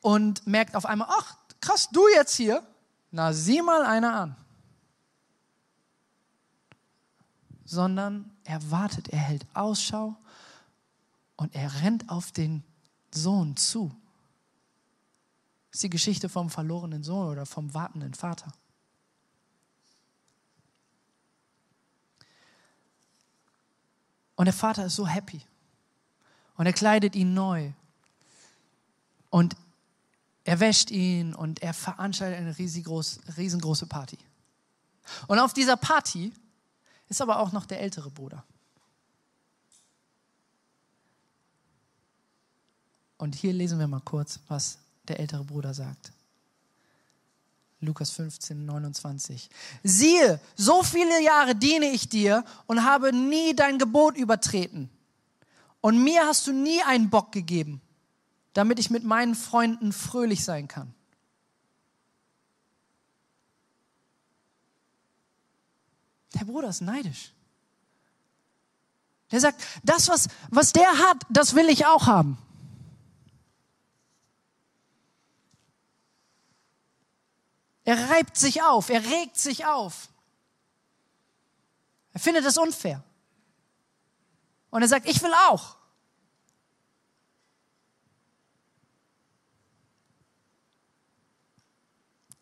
und 0.00 0.46
merkt 0.46 0.74
auf 0.74 0.86
einmal, 0.86 1.08
ach, 1.10 1.36
krass, 1.60 1.88
du 1.92 2.08
jetzt 2.08 2.34
hier? 2.34 2.66
Na, 3.10 3.32
sieh 3.32 3.62
mal 3.62 3.84
einer 3.84 4.14
an. 4.14 4.36
Sondern 7.64 8.32
er 8.44 8.70
wartet, 8.70 9.08
er 9.08 9.18
hält 9.18 9.46
Ausschau 9.54 10.16
und 11.36 11.54
er 11.54 11.82
rennt 11.82 12.08
auf 12.08 12.32
den 12.32 12.64
Sohn 13.12 13.56
zu 13.56 13.94
Ist 15.74 15.82
die 15.82 15.90
Geschichte 15.90 16.28
vom 16.28 16.50
verlorenen 16.50 17.02
Sohn 17.02 17.30
oder 17.30 17.46
vom 17.46 17.74
wartenden 17.74 18.14
Vater. 18.14 18.52
Und 24.36 24.44
der 24.44 24.54
Vater 24.54 24.86
ist 24.86 24.94
so 24.94 25.04
happy. 25.04 25.42
Und 26.56 26.66
er 26.66 26.72
kleidet 26.72 27.16
ihn 27.16 27.34
neu. 27.34 27.72
Und 29.30 29.56
er 30.44 30.60
wäscht 30.60 30.92
ihn 30.92 31.34
und 31.34 31.60
er 31.60 31.74
veranstaltet 31.74 32.38
eine 32.38 32.56
riesengroße 32.56 33.86
Party. 33.86 34.18
Und 35.26 35.40
auf 35.40 35.54
dieser 35.54 35.76
Party 35.76 36.32
ist 37.08 37.20
aber 37.20 37.40
auch 37.40 37.50
noch 37.50 37.66
der 37.66 37.80
ältere 37.80 38.12
Bruder. 38.12 38.44
Und 43.18 43.34
hier 43.34 43.52
lesen 43.52 43.80
wir 43.80 43.88
mal 43.88 44.02
kurz, 44.02 44.38
was 44.46 44.78
der 45.08 45.20
ältere 45.20 45.44
Bruder 45.44 45.74
sagt. 45.74 46.12
Lukas 47.80 48.10
15, 48.12 48.64
29. 48.64 49.50
Siehe, 49.82 50.40
so 50.56 50.82
viele 50.82 51.22
Jahre 51.22 51.54
diene 51.54 51.86
ich 51.86 52.08
dir 52.08 52.44
und 52.66 52.84
habe 52.84 53.12
nie 53.12 53.54
dein 53.54 53.78
Gebot 53.78 54.16
übertreten. 54.16 54.90
Und 55.80 56.02
mir 56.02 56.26
hast 56.26 56.46
du 56.46 56.52
nie 56.52 56.82
einen 56.82 57.10
Bock 57.10 57.30
gegeben, 57.32 57.82
damit 58.54 58.78
ich 58.78 58.90
mit 58.90 59.04
meinen 59.04 59.34
Freunden 59.34 59.92
fröhlich 59.92 60.44
sein 60.44 60.66
kann. 60.66 60.94
Der 66.34 66.46
Bruder 66.46 66.68
ist 66.68 66.80
neidisch. 66.80 67.32
Der 69.30 69.40
sagt, 69.40 69.62
das, 69.82 70.08
was, 70.08 70.28
was 70.50 70.72
der 70.72 70.86
hat, 70.98 71.18
das 71.28 71.54
will 71.54 71.68
ich 71.68 71.86
auch 71.86 72.06
haben. 72.06 72.38
Er 77.84 78.10
reibt 78.10 78.36
sich 78.36 78.62
auf, 78.62 78.88
er 78.88 79.04
regt 79.04 79.36
sich 79.36 79.66
auf. 79.66 80.08
Er 82.12 82.20
findet 82.20 82.44
es 82.44 82.56
unfair. 82.56 83.02
Und 84.70 84.82
er 84.82 84.88
sagt, 84.88 85.06
ich 85.06 85.22
will 85.22 85.32
auch. 85.48 85.76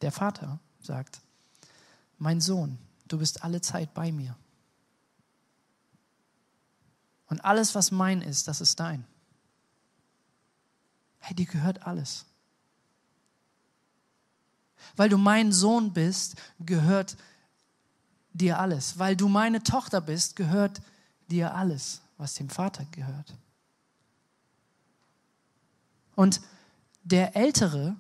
Der 0.00 0.12
Vater 0.12 0.58
sagt, 0.80 1.20
mein 2.18 2.40
Sohn, 2.40 2.78
du 3.06 3.18
bist 3.18 3.44
alle 3.44 3.60
Zeit 3.60 3.94
bei 3.94 4.12
mir. 4.12 4.36
Und 7.26 7.44
alles, 7.44 7.74
was 7.74 7.90
mein 7.90 8.20
ist, 8.20 8.48
das 8.48 8.60
ist 8.60 8.78
dein. 8.78 9.06
Hey, 11.18 11.34
dir 11.34 11.46
gehört 11.46 11.86
alles. 11.86 12.26
Weil 14.96 15.08
du 15.08 15.18
mein 15.18 15.52
Sohn 15.52 15.92
bist, 15.92 16.36
gehört 16.60 17.16
dir 18.32 18.58
alles. 18.58 18.98
Weil 18.98 19.16
du 19.16 19.28
meine 19.28 19.62
Tochter 19.62 20.00
bist, 20.00 20.36
gehört 20.36 20.80
dir 21.30 21.54
alles, 21.54 22.00
was 22.16 22.34
dem 22.34 22.48
Vater 22.48 22.84
gehört. 22.90 23.34
Und 26.14 26.40
der 27.02 27.36
Ältere, 27.36 27.96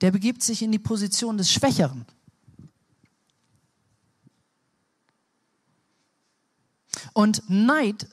der 0.00 0.10
begibt 0.10 0.42
sich 0.42 0.62
in 0.62 0.72
die 0.72 0.78
Position 0.78 1.36
des 1.36 1.50
Schwächeren. 1.50 2.06
Und 7.12 7.48
Neid 7.48 8.08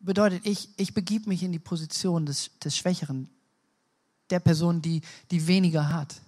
bedeutet, 0.00 0.46
ich, 0.46 0.68
ich 0.76 0.94
begib 0.94 1.26
mich 1.26 1.42
in 1.42 1.52
die 1.52 1.58
Position 1.58 2.26
des, 2.26 2.50
des 2.58 2.76
Schwächeren, 2.76 3.28
der 4.30 4.40
Person, 4.40 4.82
die, 4.82 5.02
die 5.30 5.46
weniger 5.46 5.88
hat. 5.90 6.20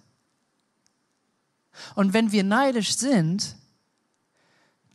Und 1.95 2.13
wenn 2.13 2.31
wir 2.31 2.43
neidisch 2.43 2.95
sind, 2.95 3.55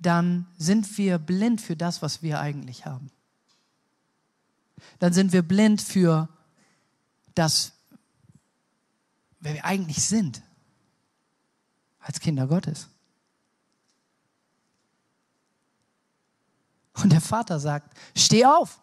dann 0.01 0.47
sind 0.57 0.97
wir 0.97 1.19
blind 1.19 1.61
für 1.61 1.77
das, 1.77 2.01
was 2.03 2.23
wir 2.23 2.41
eigentlich 2.41 2.87
haben. 2.87 3.11
Dann 4.99 5.13
sind 5.13 5.33
wir 5.33 5.43
blind 5.43 5.83
für 5.83 6.29
das, 7.35 7.73
wer 9.41 9.55
wir 9.55 9.65
eigentlich 9.65 10.03
sind 10.03 10.43
als 12.01 12.21
Kinder 12.21 12.47
Gottes. 12.47 12.89
Und 16.95 17.13
der 17.13 17.21
Vater 17.21 17.61
sagt, 17.61 17.97
steh 18.17 18.45
auf. 18.45 18.81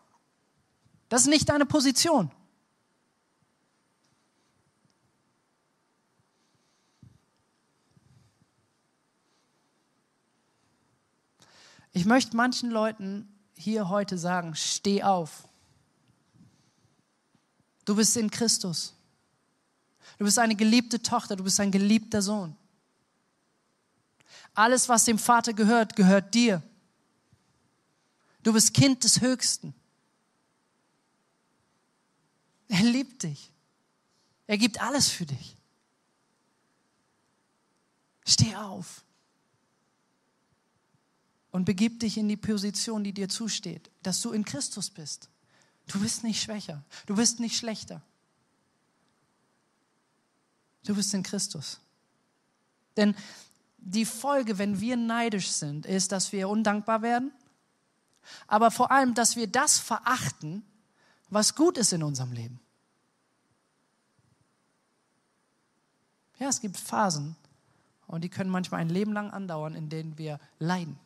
Das 1.10 1.22
ist 1.22 1.28
nicht 1.28 1.50
deine 1.50 1.66
Position. 1.66 2.32
Ich 11.94 12.06
möchte 12.06 12.36
manchen 12.36 12.70
Leuten 12.70 13.28
hier 13.56 13.90
heute 13.90 14.18
sagen, 14.18 14.56
steh 14.56 15.04
auf. 15.04 15.48
Du 17.86 17.96
bist 17.96 18.16
in 18.18 18.30
Christus. 18.30 18.94
Du 20.18 20.26
bist 20.26 20.40
eine 20.40 20.56
geliebte 20.56 21.02
Tochter, 21.02 21.36
du 21.36 21.44
bist 21.44 21.60
ein 21.60 21.72
geliebter 21.72 22.22
Sohn. 22.22 22.56
Alles, 24.54 24.90
was 24.90 25.06
dem 25.06 25.20
Vater 25.20 25.54
gehört, 25.54 25.96
gehört 25.96 26.34
dir. 26.34 26.62
Du 28.44 28.54
bist 28.54 28.74
Kind 28.74 29.04
des 29.04 29.22
Höchsten. 29.22 29.74
Er 32.68 32.84
liebt 32.84 33.24
dich. 33.24 33.52
Er 34.48 34.58
gibt 34.58 34.82
alles 34.82 35.10
für 35.10 35.26
dich. 35.26 35.56
Steh 38.26 38.56
auf 38.56 39.04
und 41.52 41.66
begib 41.66 42.00
dich 42.00 42.18
in 42.18 42.28
die 42.28 42.38
Position, 42.38 43.04
die 43.04 43.14
dir 43.14 43.30
zusteht, 43.30 43.90
dass 44.04 44.22
du 44.22 44.32
in 44.32 44.46
Christus 44.46 44.90
bist. 44.90 45.30
Du 45.88 46.00
bist 46.00 46.24
nicht 46.24 46.42
schwächer, 46.42 46.84
du 47.06 47.16
bist 47.16 47.40
nicht 47.40 47.58
schlechter. 47.58 48.02
Du 50.84 50.96
bist 50.96 51.14
in 51.14 51.24
Christus. 51.24 51.80
Denn 52.96 53.14
die 53.78 54.06
Folge, 54.06 54.58
wenn 54.58 54.80
wir 54.80 54.96
neidisch 54.96 55.50
sind, 55.50 55.86
ist, 55.86 56.12
dass 56.12 56.32
wir 56.32 56.50
undankbar 56.50 57.02
werden, 57.02 57.32
aber 58.48 58.72
vor 58.72 58.92
allem, 58.92 59.14
dass 59.14 59.36
wir 59.36 59.48
das 59.48 59.78
verachten, 59.78 60.64
was 61.30 61.56
gut 61.56 61.78
ist 61.78 61.94
in 61.94 62.04
unserem 62.04 62.32
Leben. 62.32 62.60
Ja, 66.40 66.50
es 66.50 66.62
gibt 66.62 66.78
Phasen 66.78 67.36
und 68.06 68.24
die 68.24 68.30
können 68.30 68.50
manchmal 68.50 68.82
ein 68.82 68.90
Leben 68.90 69.14
lang 69.14 69.32
andauern, 69.32 69.76
in 69.76 69.90
denen 69.90 70.18
wir 70.18 70.40
leiden. 70.60 70.98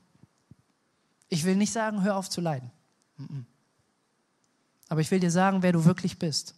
Ich 1.34 1.46
will 1.46 1.56
nicht 1.56 1.72
sagen, 1.72 2.04
hör 2.04 2.18
auf 2.18 2.30
zu 2.30 2.42
leiden. 2.42 2.70
Aber 4.90 5.00
ich 5.00 5.10
will 5.12 5.22
dir 5.22 5.32
sagen, 5.32 5.64
wer 5.64 5.72
du 5.72 5.86
wirklich 5.86 6.20
bist. 6.20 6.56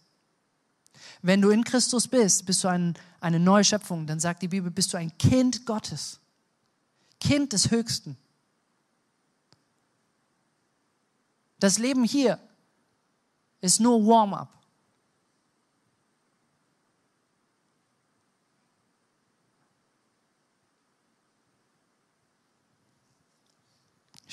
Wenn 1.22 1.40
du 1.40 1.50
in 1.50 1.62
Christus 1.62 2.08
bist, 2.08 2.44
bist 2.44 2.64
du 2.64 2.68
ein, 2.68 2.94
eine 3.20 3.38
neue 3.38 3.62
Schöpfung. 3.62 4.04
Dann 4.04 4.18
sagt 4.18 4.42
die 4.42 4.48
Bibel, 4.48 4.72
bist 4.72 4.92
du 4.92 4.96
ein 4.96 5.16
Kind 5.16 5.64
Gottes. 5.64 6.18
Kind 7.20 7.52
des 7.52 7.70
Höchsten. 7.70 8.16
Das 11.60 11.78
Leben 11.78 12.02
hier 12.02 12.40
ist 13.60 13.80
nur 13.80 14.04
Warm-up. 14.04 14.48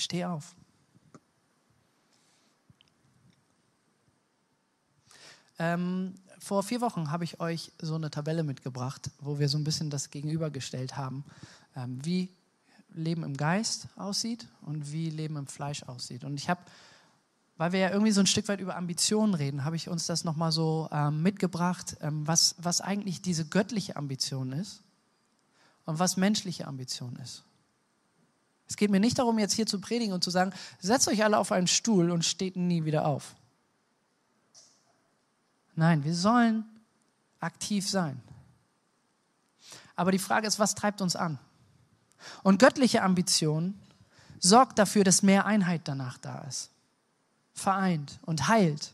Steh 0.02 0.26
auf. 0.26 0.56
Ähm, 5.60 6.16
vor 6.40 6.64
vier 6.64 6.82
Wochen 6.82 7.12
habe 7.12 7.24
ich 7.24 7.40
euch 7.40 7.72
so 7.80 7.94
eine 7.94 8.10
Tabelle 8.10 8.44
mitgebracht, 8.44 9.12
wo 9.20 9.38
wir 9.38 9.48
so 9.48 9.60
ein 9.60 9.64
bisschen 9.64 9.92
das 9.92 10.10
gegenübergestellt 10.10 10.98
haben, 10.98 11.24
ähm, 11.76 12.04
wie 12.04 12.30
Leben 12.94 13.24
im 13.24 13.38
Geist 13.38 13.88
aussieht 13.96 14.48
und 14.64 14.92
wie 14.92 15.12
Leben 15.12 15.38
im 15.38 15.46
Fleisch 15.46 15.84
aussieht. 15.84 16.24
Und 16.24 16.36
ich 16.36 16.50
habe, 16.50 16.62
weil 17.58 17.74
wir 17.74 17.80
ja 17.80 17.92
irgendwie 17.92 18.12
so 18.12 18.22
ein 18.22 18.28
Stück 18.28 18.48
weit 18.48 18.60
über 18.60 18.76
Ambitionen 18.76 19.36
reden, 19.36 19.64
habe 19.64 19.76
ich 19.76 19.88
uns 19.88 20.08
das 20.08 20.24
nochmal 20.24 20.52
so 20.52 20.90
ähm, 20.92 21.22
mitgebracht, 21.22 21.96
ähm, 22.02 22.26
was, 22.26 22.56
was 22.58 22.82
eigentlich 22.82 23.22
diese 23.22 23.46
göttliche 23.46 23.96
Ambition 23.96 24.52
ist 24.52 24.82
und 25.86 26.00
was 26.00 26.18
menschliche 26.18 26.68
Ambition 26.68 27.16
ist. 27.18 27.44
Es 28.72 28.78
geht 28.78 28.90
mir 28.90 29.02
nicht 29.02 29.20
darum, 29.20 29.38
jetzt 29.38 29.52
hier 29.52 29.68
zu 29.68 29.82
predigen 29.82 30.14
und 30.14 30.24
zu 30.24 30.30
sagen, 30.30 30.54
setzt 30.80 31.10
euch 31.10 31.26
alle 31.26 31.38
auf 31.38 31.52
einen 31.52 31.68
Stuhl 31.68 32.10
und 32.10 32.24
steht 32.24 32.56
nie 32.56 32.86
wieder 32.86 33.06
auf. 33.06 33.36
Nein, 35.76 36.06
wir 36.06 36.16
sollen 36.16 36.64
aktiv 37.42 37.86
sein. 37.86 38.22
Aber 39.98 40.14
die 40.14 40.20
Frage 40.20 40.48
ist, 40.48 40.58
was 40.58 40.74
treibt 40.74 41.02
uns 41.02 41.18
an? 41.18 41.38
Und 42.44 42.60
göttliche 42.60 43.02
Ambition 43.02 43.78
sorgt 44.40 44.80
dafür, 44.80 45.04
dass 45.04 45.22
mehr 45.22 45.46
Einheit 45.46 45.82
danach 45.84 46.18
da 46.18 46.40
ist. 46.48 46.70
Vereint 47.52 48.20
und 48.22 48.48
heilt. 48.48 48.94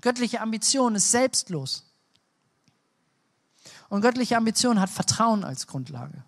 Göttliche 0.00 0.40
Ambition 0.40 0.94
ist 0.94 1.10
selbstlos. 1.10 1.84
Und 3.90 4.00
göttliche 4.00 4.38
Ambition 4.38 4.80
hat 4.80 4.88
Vertrauen 4.88 5.44
als 5.44 5.66
Grundlage. 5.66 6.24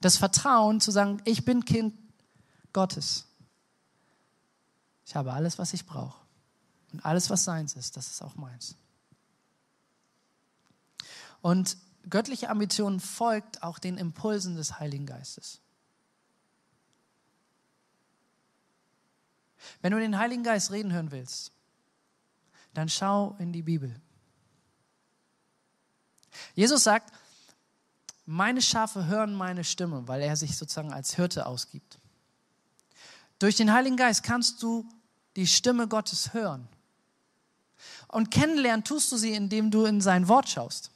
Das 0.00 0.16
Vertrauen 0.16 0.80
zu 0.80 0.90
sagen, 0.90 1.20
ich 1.24 1.44
bin 1.44 1.64
Kind 1.64 1.94
Gottes. 2.72 3.26
Ich 5.06 5.14
habe 5.14 5.32
alles, 5.32 5.58
was 5.58 5.72
ich 5.74 5.86
brauche. 5.86 6.18
Und 6.92 7.04
alles, 7.04 7.30
was 7.30 7.44
seins 7.44 7.74
ist, 7.74 7.96
das 7.96 8.08
ist 8.08 8.22
auch 8.22 8.34
meins. 8.36 8.76
Und 11.42 11.76
göttliche 12.08 12.48
Ambition 12.50 13.00
folgt 13.00 13.62
auch 13.62 13.78
den 13.78 13.98
Impulsen 13.98 14.56
des 14.56 14.78
Heiligen 14.78 15.06
Geistes. 15.06 15.60
Wenn 19.82 19.92
du 19.92 20.00
den 20.00 20.18
Heiligen 20.18 20.42
Geist 20.42 20.70
reden 20.70 20.92
hören 20.92 21.10
willst, 21.10 21.52
dann 22.74 22.88
schau 22.88 23.36
in 23.38 23.52
die 23.52 23.62
Bibel. 23.62 24.00
Jesus 26.54 26.84
sagt, 26.84 27.12
meine 28.30 28.62
Schafe 28.62 29.06
hören 29.06 29.34
meine 29.34 29.64
Stimme, 29.64 30.06
weil 30.06 30.22
er 30.22 30.36
sich 30.36 30.56
sozusagen 30.56 30.92
als 30.92 31.16
Hirte 31.16 31.46
ausgibt. 31.46 31.98
Durch 33.40 33.56
den 33.56 33.72
Heiligen 33.72 33.96
Geist 33.96 34.22
kannst 34.22 34.62
du 34.62 34.88
die 35.34 35.48
Stimme 35.48 35.88
Gottes 35.88 36.32
hören. 36.32 36.68
Und 38.06 38.30
kennenlernen 38.30 38.84
tust 38.84 39.10
du 39.10 39.16
sie, 39.16 39.32
indem 39.32 39.72
du 39.72 39.84
in 39.84 40.00
sein 40.00 40.28
Wort 40.28 40.48
schaust. 40.48 40.92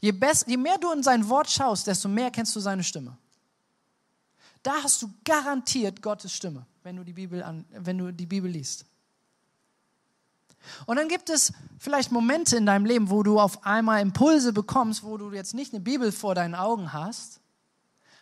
Je, 0.00 0.12
best, 0.12 0.48
je 0.48 0.56
mehr 0.56 0.78
du 0.78 0.90
in 0.92 1.02
sein 1.02 1.28
Wort 1.28 1.50
schaust, 1.50 1.86
desto 1.86 2.08
mehr 2.08 2.30
kennst 2.30 2.56
du 2.56 2.60
seine 2.60 2.82
Stimme. 2.82 3.18
Da 4.62 4.82
hast 4.82 5.02
du 5.02 5.12
garantiert 5.24 6.00
Gottes 6.00 6.32
Stimme, 6.32 6.64
wenn 6.84 6.96
du 6.96 7.04
die 7.04 7.12
Bibel, 7.12 7.42
an, 7.42 7.66
wenn 7.70 7.98
du 7.98 8.12
die 8.12 8.26
Bibel 8.26 8.50
liest. 8.50 8.86
Und 10.86 10.96
dann 10.96 11.08
gibt 11.08 11.30
es 11.30 11.52
vielleicht 11.78 12.12
Momente 12.12 12.56
in 12.56 12.66
deinem 12.66 12.84
Leben, 12.84 13.10
wo 13.10 13.22
du 13.22 13.40
auf 13.40 13.64
einmal 13.64 14.02
Impulse 14.02 14.52
bekommst, 14.52 15.02
wo 15.02 15.16
du 15.16 15.32
jetzt 15.32 15.54
nicht 15.54 15.72
eine 15.72 15.80
Bibel 15.80 16.12
vor 16.12 16.34
deinen 16.34 16.54
Augen 16.54 16.92
hast. 16.92 17.40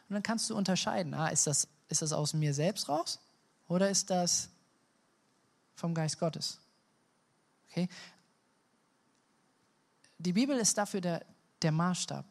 Und 0.09 0.15
dann 0.15 0.23
kannst 0.23 0.49
du 0.49 0.57
unterscheiden, 0.57 1.15
ah, 1.15 1.29
ist, 1.29 1.47
das, 1.47 1.69
ist 1.89 2.03
das 2.03 2.13
aus 2.13 2.35
mir 2.35 2.55
selbst 2.55 2.89
raus 2.89 3.19
oder 3.67 3.91
ist 3.91 4.11
das 4.11 4.49
vom 5.75 5.95
Geist 5.95 6.19
Gottes? 6.19 6.59
Okay? 7.71 7.89
Die 10.19 10.33
Bibel 10.33 10.57
ist 10.59 10.79
dafür 10.79 11.01
der, 11.01 11.25
der 11.63 11.73
Maßstab. 11.73 12.25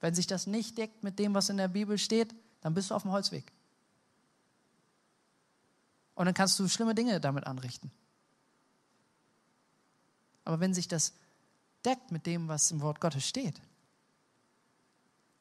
Wenn 0.00 0.14
sich 0.14 0.26
das 0.26 0.46
nicht 0.46 0.78
deckt 0.78 1.02
mit 1.02 1.18
dem, 1.18 1.34
was 1.34 1.48
in 1.48 1.56
der 1.56 1.68
Bibel 1.68 1.98
steht, 1.98 2.34
dann 2.60 2.74
bist 2.74 2.90
du 2.90 2.94
auf 2.94 3.02
dem 3.02 3.12
Holzweg. 3.12 3.52
Und 6.14 6.26
dann 6.26 6.34
kannst 6.34 6.58
du 6.58 6.68
schlimme 6.68 6.94
Dinge 6.94 7.20
damit 7.20 7.46
anrichten. 7.46 7.90
Aber 10.46 10.60
wenn 10.60 10.72
sich 10.72 10.86
das 10.86 11.12
deckt 11.84 12.12
mit 12.12 12.24
dem, 12.24 12.46
was 12.48 12.70
im 12.70 12.80
Wort 12.80 13.00
Gottes 13.00 13.26
steht, 13.26 13.60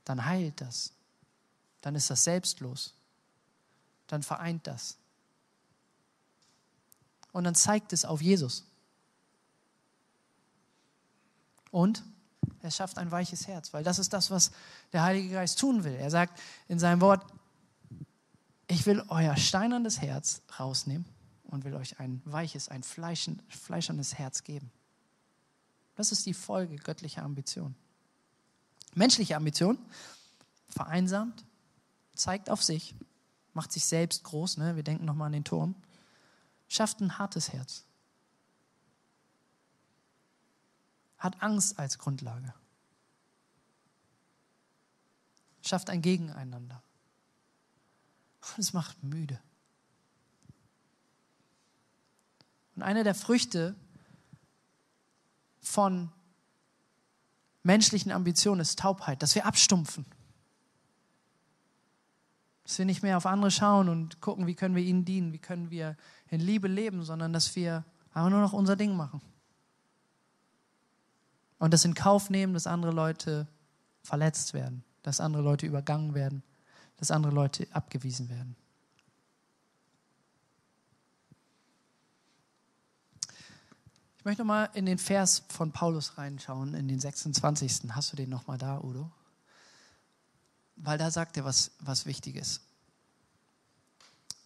dann 0.04 0.26
heilt 0.26 0.60
das. 0.60 0.92
Dann 1.82 1.96
ist 1.96 2.10
das 2.10 2.24
selbstlos. 2.24 2.96
Dann 4.08 4.24
vereint 4.24 4.66
das. 4.66 4.98
Und 7.32 7.44
dann 7.44 7.54
zeigt 7.54 7.94
es 7.94 8.04
auf 8.04 8.22
Jesus. 8.22 8.66
Und 11.70 12.04
er 12.62 12.72
schafft 12.72 12.98
ein 12.98 13.12
weiches 13.12 13.48
Herz, 13.48 13.74
weil 13.74 13.84
das 13.84 14.00
ist 14.00 14.12
das, 14.12 14.32
was 14.32 14.52
der 14.92 15.04
Heilige 15.04 15.36
Geist 15.36 15.60
tun 15.60 15.84
will. 15.84 15.94
Er 15.94 16.10
sagt 16.10 16.40
in 16.68 16.80
seinem 16.80 17.02
Wort, 17.02 17.24
ich 18.68 18.88
will 18.88 19.04
euer 19.10 19.38
steinernes 19.38 20.02
Herz 20.02 20.42
rausnehmen 20.60 21.06
und 21.44 21.64
will 21.64 21.76
euch 21.76 22.00
ein 22.00 22.24
weiches, 22.26 22.70
ein 22.70 22.82
fleischernes 22.82 24.16
Herz 24.16 24.44
geben. 24.44 24.72
Das 25.96 26.12
ist 26.12 26.26
die 26.26 26.34
Folge 26.34 26.76
göttlicher 26.76 27.24
Ambition. 27.24 27.76
Menschliche 28.94 29.36
Ambition 29.36 29.78
vereinsamt, 30.70 31.46
zeigt 32.16 32.50
auf 32.50 32.64
sich, 32.64 32.96
macht 33.54 33.72
sich 33.72 33.86
selbst 33.86 34.24
groß. 34.24 34.58
Ne? 34.58 34.76
Wir 34.76 34.84
denken 34.84 35.06
nochmal 35.06 35.28
an 35.28 35.34
den 35.34 35.44
Turm. 35.44 35.76
Schafft 36.68 37.00
ein 37.00 37.18
hartes 37.18 37.54
Herz. 37.54 37.86
Hat 41.18 41.42
Angst 41.42 41.80
als 41.80 41.98
Grundlage. 41.98 42.54
Schafft 45.62 45.90
ein 45.90 46.02
Gegeneinander. 46.02 46.84
Und 48.42 48.60
es 48.60 48.74
macht 48.74 49.04
müde. 49.04 49.40
Und 52.76 52.84
eine 52.84 53.04
der 53.04 53.16
Früchte 53.16 53.76
von 55.66 56.12
menschlichen 57.64 58.12
Ambitionen 58.12 58.62
ist 58.62 58.80
Taubheit, 58.80 59.22
dass 59.24 59.36
wir 59.36 59.46
abstumpfen. 59.46 60.06
Dass 62.64 62.78
wir 62.78 62.86
nicht 62.86 63.04
mehr 63.04 63.18
auf 63.18 63.26
andere 63.26 63.52
schauen 63.52 63.90
und 63.90 64.22
gucken, 64.22 64.48
wie 64.48 64.56
können 64.56 64.76
wir 64.76 64.84
ihnen 64.84 65.06
dienen, 65.06 65.34
wie 65.34 65.40
können 65.40 65.70
wir 65.70 65.98
in 66.30 66.40
Liebe 66.40 66.68
leben, 66.68 67.04
sondern 67.04 67.34
dass 67.34 67.56
wir 67.56 67.84
einfach 68.14 68.30
nur 68.30 68.42
noch 68.42 68.54
unser 68.54 68.76
Ding 68.76 68.96
machen. 68.96 69.22
Und 71.58 71.74
das 71.74 71.86
in 71.86 71.94
Kauf 71.94 72.30
nehmen, 72.30 72.54
dass 72.54 72.68
andere 72.68 72.92
Leute 72.92 73.48
verletzt 74.04 74.54
werden, 74.54 74.84
dass 75.04 75.20
andere 75.20 75.42
Leute 75.42 75.66
übergangen 75.66 76.14
werden, 76.14 76.44
dass 76.98 77.12
andere 77.12 77.34
Leute 77.34 77.68
abgewiesen 77.72 78.30
werden. 78.30 78.56
Ich 84.26 84.28
möchte 84.28 84.42
nochmal 84.42 84.72
in 84.74 84.88
den 84.88 84.98
Vers 84.98 85.44
von 85.50 85.72
Paulus 85.72 86.18
reinschauen, 86.18 86.74
in 86.74 86.88
den 86.88 87.00
26. 87.00 87.92
Hast 87.92 88.12
du 88.12 88.16
den 88.16 88.28
nochmal 88.28 88.58
da, 88.58 88.82
Udo? 88.82 89.12
Weil 90.78 90.98
da 90.98 91.12
sagt 91.12 91.38
er 91.38 91.46
was, 91.46 91.70
was 91.78 92.08
Wichtiges. 92.08 92.62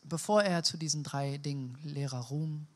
Bevor 0.03 0.43
er 0.43 0.63
zu 0.63 0.75
diesen 0.75 1.03
drei 1.03 1.37
Dingen, 1.37 1.77
Lehrer 1.81 2.19
Ruhm, 2.19 2.67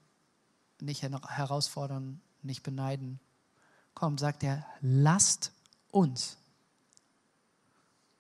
nicht 0.80 1.04
herausfordern, 1.04 2.22
nicht 2.42 2.64
beneiden, 2.64 3.20
kommt, 3.96 4.22
sagt 4.22 4.42
er, 4.42 4.66
lasst 4.80 5.52
uns. 5.92 6.38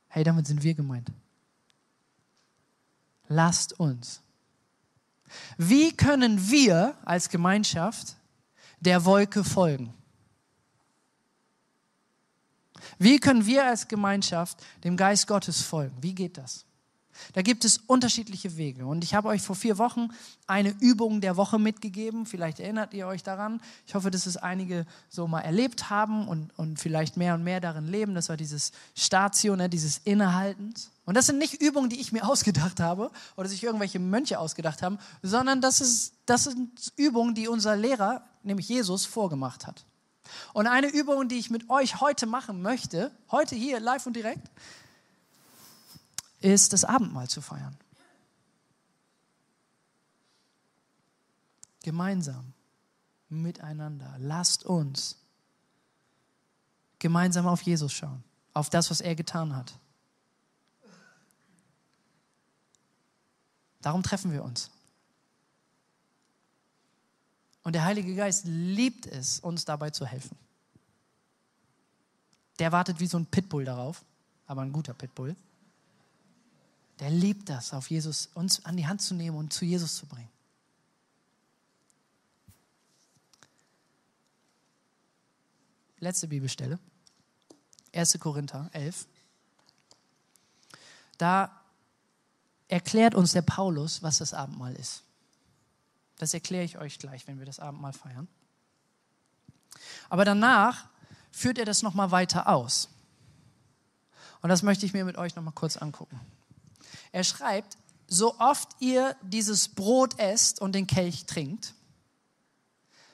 Hey, 0.10 0.26
damit 0.26 0.46
sind 0.46 0.62
wir 0.62 0.74
gemeint. 0.74 1.10
Lasst 3.30 3.80
uns. 3.80 4.20
Wie 5.58 5.96
können 5.96 6.50
wir 6.50 6.98
als 7.06 7.30
Gemeinschaft 7.30 8.18
der 8.84 9.06
Wolke 9.06 9.44
folgen. 9.44 9.94
Wie 13.00 13.18
können 13.18 13.46
wir 13.46 13.66
als 13.66 13.88
Gemeinschaft 13.88 14.58
dem 14.84 14.98
Geist 14.98 15.28
Gottes 15.28 15.62
folgen? 15.62 15.96
Wie 16.02 16.14
geht 16.14 16.38
das? 16.38 16.66
Da 17.34 17.42
gibt 17.42 17.66
es 17.66 17.78
unterschiedliche 17.88 18.58
Wege. 18.58 18.86
Und 18.86 19.04
ich 19.04 19.14
habe 19.14 19.30
euch 19.30 19.42
vor 19.42 19.56
vier 19.56 19.78
Wochen 19.78 20.10
eine 20.48 20.76
Übung 20.80 21.22
der 21.22 21.38
Woche 21.38 21.60
mitgegeben. 21.60 22.26
Vielleicht 22.26 22.60
erinnert 22.60 22.94
ihr 22.94 23.08
euch 23.08 23.24
daran. 23.24 23.62
Ich 23.86 23.96
hoffe, 23.96 24.12
dass 24.12 24.26
es 24.26 24.38
einige 24.38 24.86
so 25.10 25.28
mal 25.28 25.42
erlebt 25.42 25.90
haben 25.90 26.28
und, 26.28 26.58
und 26.58 26.80
vielleicht 26.80 27.18
mehr 27.18 27.34
und 27.36 27.44
mehr 27.44 27.60
darin 27.60 27.88
leben. 27.88 28.16
Das 28.16 28.30
war 28.30 28.38
dieses 28.38 28.72
Statio, 28.96 29.56
ne, 29.56 29.70
dieses 29.70 30.00
Innehaltens. 30.00 30.92
Und 31.06 31.16
das 31.16 31.26
sind 31.26 31.38
nicht 31.38 31.62
Übungen, 31.62 31.90
die 31.90 32.00
ich 32.00 32.12
mir 32.12 32.28
ausgedacht 32.28 32.80
habe 32.80 33.12
oder 33.36 33.50
sich 33.50 33.64
irgendwelche 33.64 34.00
Mönche 34.00 34.40
ausgedacht 34.40 34.82
haben, 34.82 34.98
sondern 35.22 35.62
das, 35.62 35.82
ist, 35.82 36.14
das 36.26 36.46
sind 36.46 36.94
Übungen, 36.96 37.36
die 37.36 37.48
unser 37.48 37.76
Lehrer, 37.76 38.26
nämlich 38.44 38.68
Jesus, 38.70 39.06
vorgemacht 39.06 39.68
hat. 39.68 39.86
Und 40.54 40.68
eine 40.68 40.88
Übung, 40.88 41.28
die 41.28 41.38
ich 41.38 41.50
mit 41.50 41.70
euch 41.70 42.00
heute 42.00 42.26
machen 42.26 42.62
möchte, 42.62 43.12
heute 43.30 43.56
hier 43.56 43.80
live 43.80 44.06
und 44.06 44.16
direkt, 44.16 44.50
ist 46.44 46.74
das 46.74 46.84
Abendmahl 46.84 47.30
zu 47.30 47.42
feiern. 47.42 47.78
Gemeinsam, 51.84 52.54
miteinander. 53.30 54.16
Lasst 54.20 54.66
uns 54.66 55.18
gemeinsam 57.00 57.48
auf 57.48 57.62
Jesus 57.62 57.92
schauen, 57.94 58.24
auf 58.54 58.70
das, 58.70 58.90
was 58.90 59.02
er 59.02 59.16
getan 59.16 59.56
hat. 59.56 59.74
Darum 63.82 64.04
treffen 64.04 64.32
wir 64.32 64.44
uns. 64.44 64.70
Und 67.64 67.74
der 67.74 67.84
Heilige 67.86 68.16
Geist 68.16 68.46
liebt 68.46 69.06
es, 69.06 69.40
uns 69.40 69.66
dabei 69.66 69.90
zu 69.90 70.06
helfen. 70.06 70.38
Der 72.60 72.72
wartet 72.72 73.00
wie 73.00 73.08
so 73.08 73.18
ein 73.18 73.26
Pitbull 73.26 73.66
darauf, 73.66 74.04
aber 74.46 74.62
ein 74.62 74.74
guter 74.74 74.94
Pitbull. 74.94 75.36
Der 77.00 77.10
liebt 77.10 77.50
das, 77.50 77.74
auf 77.74 77.90
Jesus, 77.90 78.28
uns 78.34 78.64
an 78.66 78.78
die 78.78 78.88
Hand 78.88 79.02
zu 79.02 79.14
nehmen 79.14 79.38
und 79.38 79.52
zu 79.52 79.66
Jesus 79.66 79.96
zu 79.96 80.06
bringen. 80.06 80.30
Letzte 86.00 86.28
Bibelstelle, 86.28 86.80
1. 87.94 88.20
Korinther 88.20 88.70
11. 88.74 89.08
Da 91.18 91.62
erklärt 92.68 93.16
uns 93.16 93.32
der 93.32 93.42
Paulus, 93.42 94.04
was 94.04 94.18
das 94.18 94.34
Abendmahl 94.34 94.76
ist. 94.76 95.04
Das 96.18 96.34
erkläre 96.34 96.66
ich 96.66 96.78
euch 96.78 97.00
gleich, 97.00 97.28
wenn 97.28 97.40
wir 97.40 97.46
das 97.46 97.60
Abendmahl 97.60 97.94
feiern. 97.94 98.28
Aber 100.10 100.26
danach 100.26 100.90
führt 101.32 101.58
er 101.58 101.66
das 101.66 101.82
nochmal 101.82 102.12
weiter 102.12 102.48
aus. 102.48 102.90
Und 104.42 104.50
das 104.50 104.62
möchte 104.62 104.86
ich 104.86 104.94
mir 104.94 105.06
mit 105.06 105.18
euch 105.18 105.36
nochmal 105.36 105.54
kurz 105.54 105.78
angucken. 105.78 106.20
Er 107.14 107.24
schreibt, 107.24 107.78
so 108.08 108.38
oft 108.40 108.70
ihr 108.80 109.16
dieses 109.22 109.70
Brot 109.70 110.20
esst 110.20 110.60
und 110.60 110.74
den 110.74 110.88
Kelch 110.88 111.26
trinkt, 111.26 111.74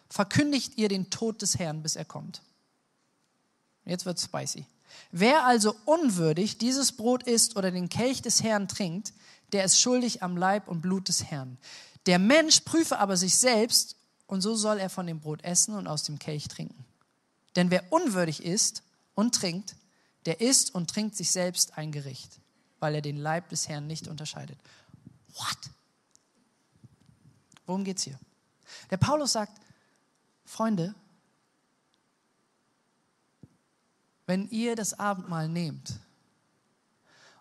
verkündigt 0.10 0.78
ihr 0.78 0.89
den 0.89 1.12
Tod 1.12 1.43
des 1.43 1.60
Herrn, 1.60 1.84
bis 1.84 1.95
er 1.95 2.06
kommt. 2.06 2.41
Jetzt 3.86 4.06
wird 4.06 4.20
spicy. 4.20 4.66
Wer 5.12 5.45
also 5.45 5.76
unwürdig 5.86 6.58
dieses 6.58 6.93
Brot 6.93 7.24
isst 7.24 7.56
oder 7.56 7.72
den 7.72 7.89
Kelch 7.89 8.22
des 8.22 8.41
Herrn 8.41 8.68
trinkt, 8.68 9.14
der 9.52 9.64
ist 9.64 9.80
schuldig 9.80 10.24
am 10.24 10.38
Leib 10.38 10.68
und 10.68 10.82
Blut 10.82 11.08
des 11.08 11.26
Herrn. 11.26 11.58
Der 12.06 12.20
Mensch 12.20 12.62
prüfe 12.62 13.00
aber 13.00 13.18
sich 13.18 13.38
selbst 13.38 13.95
und 14.28 14.41
so 14.41 14.56
soll 14.56 14.80
er 14.80 14.89
von 14.89 15.08
dem 15.08 15.20
Brot 15.20 15.43
essen 15.43 15.76
und 15.76 15.88
aus 15.88 16.04
dem 16.04 16.20
Kelch 16.20 16.47
trinken. 16.47 16.86
Denn 17.56 17.72
wer 17.72 17.91
unwürdig 17.91 18.43
isst 18.43 18.84
und 19.16 19.36
trinkt, 19.36 19.76
der 20.26 20.41
isst 20.41 20.74
und 20.74 20.89
trinkt 20.89 21.16
sich 21.16 21.32
selbst 21.32 21.78
ein 21.78 21.91
Gericht, 21.91 22.39
weil 22.80 22.95
er 22.95 23.01
den 23.01 23.17
Leib 23.17 23.49
des 23.49 23.67
Herrn 23.67 23.88
nicht 23.88 24.07
unterscheidet. 24.07 24.57
What? 25.36 25.57
Worum 27.65 27.84
geht's 27.84 28.03
hier? 28.03 28.19
Der 28.89 28.97
Paulus 28.97 29.34
sagt, 29.34 29.59
Freunde, 30.45 30.95
wenn 34.25 34.49
ihr 34.49 34.75
das 34.75 34.99
Abendmahl 34.99 35.47
nehmt 35.49 35.99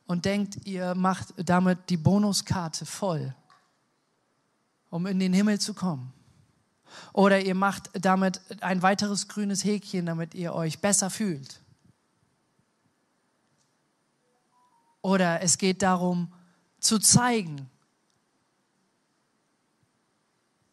und 0.06 0.24
denkt, 0.24 0.66
ihr 0.66 0.94
macht 0.94 1.34
damit 1.36 1.90
die 1.90 1.96
Bonuskarte 1.96 2.86
voll, 2.86 3.34
um 4.90 5.06
in 5.06 5.18
den 5.18 5.32
Himmel 5.32 5.60
zu 5.60 5.74
kommen, 5.74 6.12
oder 7.12 7.40
ihr 7.40 7.54
macht 7.54 7.90
damit 7.92 8.40
ein 8.62 8.82
weiteres 8.82 9.28
grünes 9.28 9.64
Häkchen, 9.64 10.06
damit 10.06 10.34
ihr 10.34 10.54
euch 10.54 10.80
besser 10.80 11.10
fühlt. 11.10 11.60
Oder 15.02 15.42
es 15.42 15.58
geht 15.58 15.82
darum 15.82 16.32
zu 16.80 16.98
zeigen, 16.98 17.68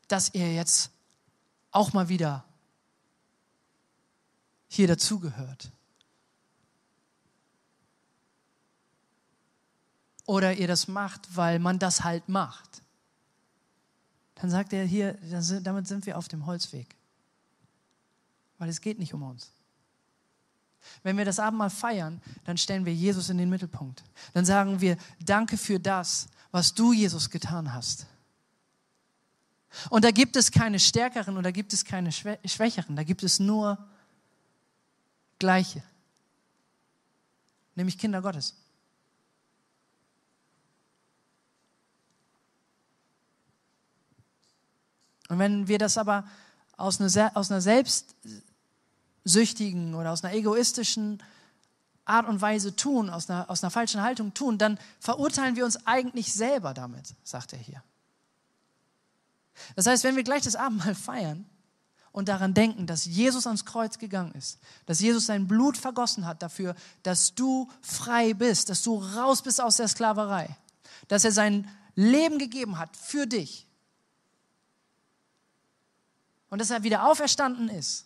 dass 0.08 0.34
ihr 0.34 0.54
jetzt 0.54 0.92
auch 1.72 1.94
mal 1.94 2.10
wieder 2.10 2.44
hier 4.68 4.88
dazugehört. 4.88 5.72
Oder 10.26 10.54
ihr 10.54 10.68
das 10.68 10.88
macht, 10.88 11.36
weil 11.36 11.60
man 11.60 11.80
das 11.80 12.04
halt 12.04 12.30
macht 12.30 12.82
dann 14.36 14.50
sagt 14.50 14.74
er 14.74 14.86
hier, 14.86 15.18
damit 15.64 15.88
sind 15.88 16.06
wir 16.06 16.18
auf 16.18 16.28
dem 16.28 16.46
Holzweg. 16.46 16.96
Weil 18.58 18.70
es 18.70 18.82
geht 18.82 19.00
nicht 19.00 19.14
um 19.14 19.24
uns. 19.24 19.52
Wenn 21.04 21.18
wir 21.18 21.26
das 21.26 21.40
Abendmahl 21.40 21.70
feiern, 21.70 22.22
dann 22.46 22.58
stellen 22.58 22.86
wir 22.86 22.94
Jesus 22.94 23.30
in 23.30 23.38
den 23.38 23.50
Mittelpunkt. 23.50 24.04
Dann 24.34 24.46
sagen 24.46 24.82
wir, 24.82 24.98
danke 25.24 25.58
für 25.58 25.80
das, 25.80 26.28
was 26.52 26.74
du, 26.74 26.94
Jesus, 26.94 27.30
getan 27.30 27.74
hast. 27.74 28.08
Und 29.90 30.06
da 30.06 30.12
gibt 30.12 30.36
es 30.36 30.52
keine 30.52 30.80
Stärkeren 30.80 31.38
oder 31.38 31.52
gibt 31.52 31.74
es 31.74 31.84
keine 31.84 32.12
Schwächeren, 32.12 32.96
da 32.96 33.04
gibt 33.04 33.24
es 33.24 33.40
nur 33.40 33.78
Gleiche, 35.38 35.84
nämlich 37.76 37.98
Kinder 37.98 38.22
Gottes. 38.22 38.56
Und 45.28 45.40
wenn 45.40 45.68
wir 45.68 45.78
das 45.78 45.98
aber 45.98 46.26
aus 46.78 47.02
einer, 47.02 47.36
aus 47.36 47.52
einer 47.52 47.62
selbstsüchtigen 49.26 49.96
oder 49.96 50.12
aus 50.12 50.24
einer 50.24 50.34
egoistischen 50.34 51.22
Art 52.06 52.28
und 52.28 52.40
Weise 52.40 52.76
tun, 52.76 53.10
aus 53.10 53.30
einer, 53.30 53.50
aus 53.50 53.64
einer 53.64 53.72
falschen 53.72 54.02
Haltung 54.02 54.34
tun, 54.34 54.58
dann 54.58 54.80
verurteilen 55.00 55.56
wir 55.56 55.66
uns 55.66 55.86
eigentlich 55.88 56.32
selber 56.32 56.74
damit, 56.74 57.16
sagt 57.24 57.54
er 57.54 57.60
hier. 57.60 57.84
Das 59.76 59.88
heißt, 59.88 60.04
wenn 60.04 60.16
wir 60.16 60.24
gleich 60.24 60.44
das 60.44 60.56
Abendmahl 60.56 60.94
feiern 60.94 61.46
und 62.12 62.30
daran 62.30 62.54
denken, 62.54 62.86
dass 62.86 63.06
Jesus 63.06 63.48
ans 63.48 63.66
Kreuz 63.66 63.98
gegangen 63.98 64.34
ist, 64.34 64.60
dass 64.86 65.00
Jesus 65.00 65.26
sein 65.26 65.48
Blut 65.48 65.78
vergossen 65.78 66.28
hat 66.28 66.44
dafür, 66.44 66.76
dass 67.02 67.34
du 67.34 67.70
frei 67.82 68.34
bist, 68.34 68.70
dass 68.70 68.84
du 68.84 68.98
raus 68.98 69.42
bist 69.42 69.60
aus 69.60 69.78
der 69.78 69.88
Sklaverei, 69.88 70.56
dass 71.08 71.26
er 71.26 71.32
sein 71.32 71.68
Leben 71.96 72.38
gegeben 72.38 72.78
hat 72.78 72.96
für 72.96 73.26
dich, 73.26 73.66
und 76.50 76.60
dass 76.60 76.70
er 76.70 76.84
wieder 76.84 77.10
auferstanden 77.10 77.68
ist. 77.68 78.06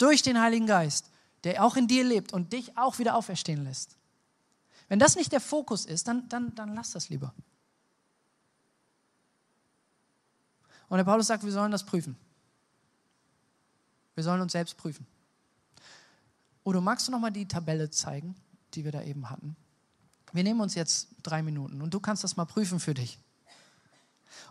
Durch 0.00 0.22
den 0.22 0.40
Heiligen 0.40 0.66
Geist, 0.66 1.10
der 1.44 1.62
auch 1.62 1.76
in 1.76 1.86
dir 1.86 2.04
lebt 2.04 2.32
und 2.32 2.54
dich 2.54 2.78
auch 2.78 2.98
wieder 2.98 3.14
auferstehen 3.14 3.64
lässt. 3.64 3.96
Wenn 4.88 4.98
das 4.98 5.14
nicht 5.14 5.30
der 5.30 5.42
Fokus 5.42 5.84
ist, 5.84 6.08
dann, 6.08 6.26
dann, 6.30 6.54
dann 6.54 6.74
lass 6.74 6.92
das 6.92 7.10
lieber. 7.10 7.34
Und 10.88 10.96
der 10.96 11.04
Paulus 11.04 11.26
sagt, 11.26 11.44
wir 11.44 11.52
sollen 11.52 11.70
das 11.70 11.84
prüfen. 11.84 12.16
Wir 14.14 14.24
sollen 14.24 14.40
uns 14.40 14.52
selbst 14.52 14.78
prüfen. 14.78 15.06
Oder 16.64 16.80
magst 16.80 17.06
du 17.06 17.12
nochmal 17.12 17.30
die 17.30 17.46
Tabelle 17.46 17.90
zeigen, 17.90 18.34
die 18.72 18.84
wir 18.84 18.92
da 18.92 19.02
eben 19.02 19.28
hatten? 19.28 19.54
Wir 20.32 20.44
nehmen 20.44 20.62
uns 20.62 20.74
jetzt 20.74 21.08
drei 21.22 21.42
Minuten 21.42 21.82
und 21.82 21.92
du 21.92 22.00
kannst 22.00 22.24
das 22.24 22.38
mal 22.38 22.46
prüfen 22.46 22.80
für 22.80 22.94
dich. 22.94 23.18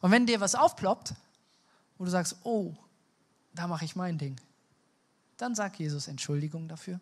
Und 0.01 0.11
wenn 0.11 0.27
dir 0.27 0.39
was 0.39 0.53
aufploppt, 0.53 1.15
wo 1.97 2.05
du 2.05 2.11
sagst, 2.11 2.37
oh, 2.43 2.75
da 3.55 3.65
mache 3.65 3.85
ich 3.85 3.95
mein 3.95 4.19
Ding, 4.19 4.39
dann 5.39 5.55
sag 5.55 5.79
Jesus 5.79 6.07
Entschuldigung 6.07 6.67
dafür. 6.67 6.99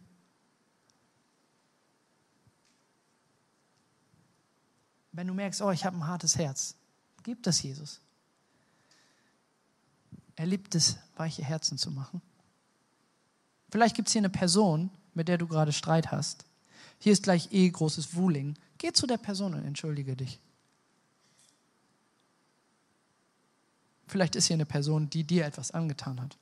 Wenn 5.11 5.27
du 5.27 5.33
merkst, 5.33 5.61
oh, 5.63 5.71
ich 5.71 5.83
habe 5.83 5.97
ein 5.97 6.05
hartes 6.05 6.37
Herz, 6.37 6.75
gib 7.23 7.41
das 7.41 7.63
Jesus. 7.63 7.99
Er 10.35 10.45
liebt 10.45 10.75
es, 10.75 10.97
weiche 11.15 11.43
Herzen 11.43 11.79
zu 11.79 11.89
machen. 11.89 12.21
Vielleicht 13.71 13.95
gibt 13.95 14.07
es 14.07 14.11
hier 14.11 14.21
eine 14.21 14.29
Person, 14.29 14.91
mit 15.15 15.27
der 15.27 15.39
du 15.39 15.47
gerade 15.47 15.73
Streit 15.73 16.11
hast. 16.11 16.45
Hier 16.99 17.13
ist 17.13 17.23
gleich 17.23 17.51
eh 17.51 17.67
großes 17.67 18.15
Wuling. 18.15 18.55
Geh 18.77 18.93
zu 18.93 19.07
der 19.07 19.17
Person 19.17 19.55
und 19.55 19.65
entschuldige 19.65 20.15
dich. 20.15 20.39
Vielleicht 24.05 24.35
ist 24.35 24.45
hier 24.45 24.53
eine 24.53 24.67
Person, 24.67 25.09
die 25.09 25.23
dir 25.23 25.45
etwas 25.45 25.71
angetan 25.71 26.21
hat. 26.21 26.37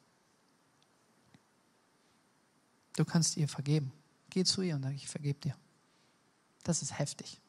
Du 2.95 3.05
kannst 3.05 3.37
ihr 3.37 3.47
vergeben. 3.47 3.91
Geh 4.29 4.43
zu 4.43 4.61
ihr 4.61 4.75
und 4.75 4.83
sag, 4.83 4.93
ich 4.93 5.07
vergebe 5.07 5.39
dir. 5.39 5.55
Das 6.63 6.81
ist 6.81 6.97
heftig. 6.97 7.39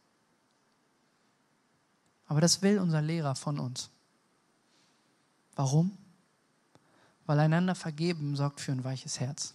Aber 2.26 2.40
das 2.40 2.62
will 2.62 2.78
unser 2.78 3.00
Lehrer 3.00 3.34
von 3.34 3.58
uns. 3.58 3.90
Warum? 5.54 5.96
Weil 7.24 7.40
einander 7.40 7.74
vergeben 7.74 8.36
sorgt 8.36 8.60
für 8.60 8.72
ein 8.72 8.84
weiches 8.84 9.20
Herz. 9.20 9.54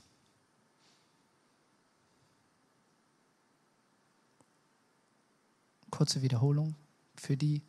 Kurze 5.90 6.22
Wiederholung 6.22 6.76
für 7.16 7.38
die, 7.38 7.62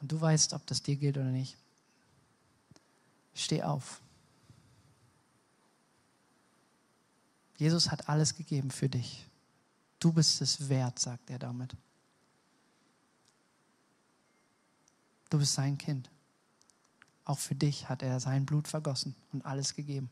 und 0.00 0.12
du 0.12 0.20
weißt, 0.20 0.52
ob 0.54 0.64
das 0.66 0.82
dir 0.82 0.96
gilt 0.96 1.18
oder 1.18 1.26
nicht, 1.26 1.56
steh 3.34 3.62
auf. 3.62 4.00
Jesus 7.58 7.90
hat 7.90 8.08
alles 8.08 8.34
gegeben 8.36 8.70
für 8.70 8.88
dich. 8.88 9.26
Du 9.98 10.12
bist 10.12 10.40
es 10.40 10.68
wert, 10.68 10.98
sagt 10.98 11.28
er 11.28 11.40
damit. 11.40 11.76
Du 15.28 15.38
bist 15.38 15.54
sein 15.54 15.76
Kind. 15.76 16.08
Auch 17.24 17.38
für 17.38 17.56
dich 17.56 17.88
hat 17.88 18.02
er 18.02 18.20
sein 18.20 18.46
Blut 18.46 18.68
vergossen 18.68 19.14
und 19.32 19.44
alles 19.44 19.74
gegeben. 19.74 20.08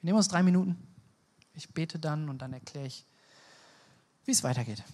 Wir 0.00 0.06
nehmen 0.06 0.18
uns 0.18 0.28
drei 0.28 0.44
Minuten. 0.44 0.78
Ich 1.54 1.68
bete 1.68 1.98
dann 1.98 2.28
und 2.28 2.38
dann 2.38 2.52
erkläre 2.52 2.86
ich, 2.86 3.04
wie 4.24 4.30
es 4.30 4.44
weitergeht. 4.44 4.84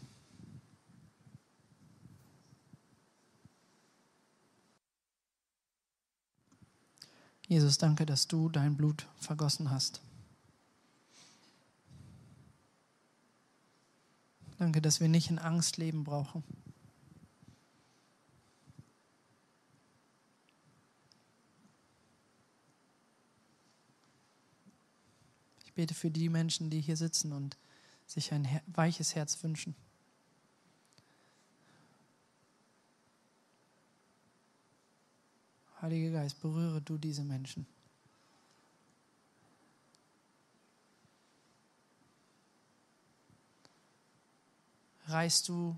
Jesus, 7.46 7.76
danke, 7.76 8.06
dass 8.06 8.26
du 8.26 8.48
dein 8.48 8.78
Blut 8.78 9.06
vergossen 9.20 9.70
hast. 9.70 10.00
Danke, 14.64 14.80
dass 14.80 14.98
wir 14.98 15.08
nicht 15.08 15.28
in 15.28 15.38
Angst 15.38 15.76
leben 15.76 16.04
brauchen. 16.04 16.42
Ich 25.66 25.74
bete 25.74 25.92
für 25.92 26.10
die 26.10 26.30
Menschen, 26.30 26.70
die 26.70 26.80
hier 26.80 26.96
sitzen 26.96 27.34
und 27.34 27.58
sich 28.06 28.32
ein 28.32 28.48
weiches 28.64 29.14
Herz 29.14 29.42
wünschen. 29.42 29.76
Heiliger 35.82 36.10
Geist, 36.10 36.40
berühre 36.40 36.80
du 36.80 36.96
diese 36.96 37.22
Menschen. 37.22 37.66
Reißt 45.06 45.48
du 45.48 45.76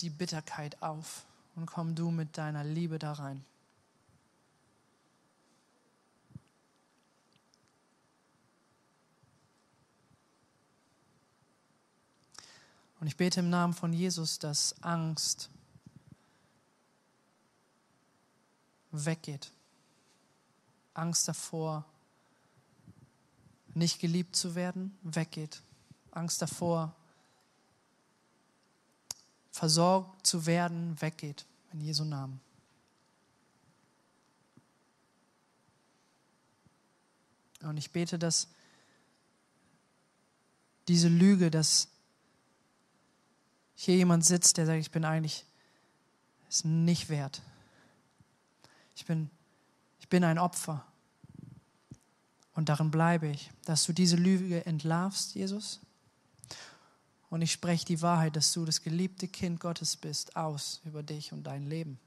die 0.00 0.10
Bitterkeit 0.10 0.82
auf 0.82 1.24
und 1.54 1.66
komm 1.66 1.94
du 1.94 2.10
mit 2.10 2.36
deiner 2.36 2.64
Liebe 2.64 2.98
da 2.98 3.12
rein. 3.14 3.44
Und 13.00 13.06
ich 13.06 13.16
bete 13.16 13.40
im 13.40 13.50
Namen 13.50 13.74
von 13.74 13.92
Jesus, 13.92 14.38
dass 14.38 14.74
Angst 14.82 15.50
weggeht. 18.90 19.52
Angst 20.94 21.28
davor, 21.28 21.84
nicht 23.74 24.00
geliebt 24.00 24.34
zu 24.34 24.54
werden, 24.54 24.96
weggeht. 25.02 25.62
Angst 26.16 26.40
davor, 26.40 26.94
versorgt 29.52 30.26
zu 30.26 30.46
werden, 30.46 31.00
weggeht. 31.00 31.46
In 31.72 31.80
Jesu 31.80 32.04
Namen. 32.04 32.40
Und 37.62 37.76
ich 37.76 37.90
bete, 37.90 38.18
dass 38.18 38.48
diese 40.88 41.08
Lüge, 41.08 41.50
dass 41.50 41.88
hier 43.74 43.96
jemand 43.96 44.24
sitzt, 44.24 44.56
der 44.56 44.66
sagt, 44.66 44.80
ich 44.80 44.90
bin 44.90 45.04
eigentlich 45.04 45.44
es 46.48 46.64
nicht 46.64 47.08
wert. 47.08 47.42
Ich 48.94 49.04
bin, 49.04 49.30
ich 49.98 50.08
bin 50.08 50.24
ein 50.24 50.38
Opfer. 50.38 50.86
Und 52.54 52.68
darin 52.68 52.90
bleibe 52.90 53.26
ich, 53.26 53.50
dass 53.64 53.84
du 53.84 53.92
diese 53.92 54.16
Lüge 54.16 54.64
entlarvst, 54.64 55.34
Jesus. 55.34 55.80
Und 57.28 57.42
ich 57.42 57.52
spreche 57.52 57.84
die 57.84 58.02
Wahrheit, 58.02 58.36
dass 58.36 58.52
du 58.52 58.64
das 58.64 58.82
geliebte 58.82 59.26
Kind 59.28 59.60
Gottes 59.60 59.96
bist, 59.96 60.36
aus 60.36 60.80
über 60.84 61.02
dich 61.02 61.32
und 61.32 61.44
dein 61.44 61.66
Leben. 61.66 61.98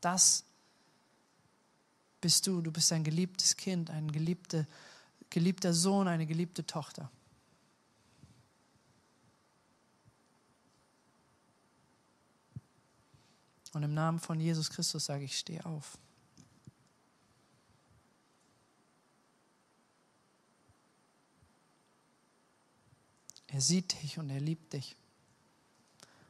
Das 0.00 0.44
bist 2.20 2.46
du. 2.46 2.60
Du 2.60 2.70
bist 2.70 2.92
ein 2.92 3.04
geliebtes 3.04 3.56
Kind, 3.56 3.90
ein 3.90 4.10
geliebte, 4.12 4.66
geliebter 5.30 5.72
Sohn, 5.72 6.08
eine 6.08 6.26
geliebte 6.26 6.66
Tochter. 6.66 7.10
Und 13.72 13.82
im 13.82 13.94
Namen 13.94 14.20
von 14.20 14.38
Jesus 14.38 14.68
Christus 14.68 15.06
sage 15.06 15.24
ich, 15.24 15.38
steh 15.38 15.60
auf. 15.62 15.96
Er 23.52 23.60
sieht 23.60 24.02
dich 24.02 24.18
und 24.18 24.30
er 24.30 24.40
liebt 24.40 24.72
dich. 24.72 24.96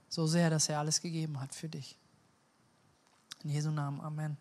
So 0.09 0.27
sehr, 0.27 0.51
dass 0.51 0.69
er 0.69 0.81
alles 0.81 1.01
gegeben 1.01 1.41
hat 1.41 1.55
für 1.55 1.69
dich. 1.69 1.97
In 3.45 3.51
Jesu 3.51 3.71
Namen, 3.71 4.01
Amen. 4.01 4.37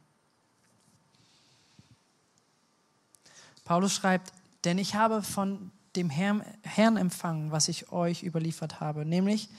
Paulus 3.64 3.94
schreibt, 3.94 4.34
denn 4.64 4.80
ich 4.80 4.96
habe 4.96 5.22
von 5.22 5.72
dem 5.96 6.10
Herrn, 6.10 6.44
Herrn 6.64 6.98
empfangen, 6.98 7.52
was 7.52 7.68
ich 7.68 7.92
euch 7.92 8.24
überliefert 8.24 8.80
habe, 8.80 9.06
nämlich, 9.06 9.50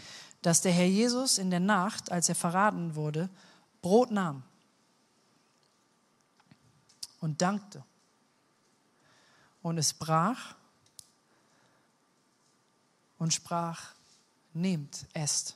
dass 0.43 0.61
der 0.61 0.73
Herr 0.73 0.87
Jesus 0.87 1.39
in 1.39 1.51
der 1.51 1.61
Nacht, 1.61 2.11
als 2.11 2.29
er 2.29 2.35
verraten 2.35 2.97
wurde, 2.97 3.31
Brot 3.81 4.11
nahm 4.11 4.43
und 7.21 7.41
dankte. 7.41 7.85
Und 9.63 9.79
es 9.79 9.95
brach 9.95 10.57
und 13.23 13.33
sprach, 13.33 13.95
nehmt, 14.53 15.07
esst. 15.13 15.55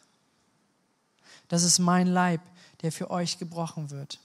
Das 1.48 1.64
ist 1.64 1.80
mein 1.80 2.06
Leib, 2.06 2.40
der 2.82 2.92
für 2.92 3.10
euch 3.10 3.38
gebrochen 3.38 3.90
wird. 3.90 4.20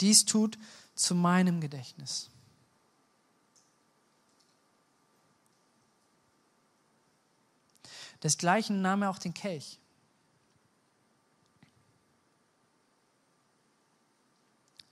Dies 0.00 0.24
tut 0.24 0.56
zu 0.94 1.16
meinem 1.16 1.60
Gedächtnis. 1.60 2.30
Desgleichen 8.22 8.82
nahm 8.82 9.02
er 9.02 9.10
auch 9.10 9.18
den 9.18 9.34
Kelch 9.34 9.80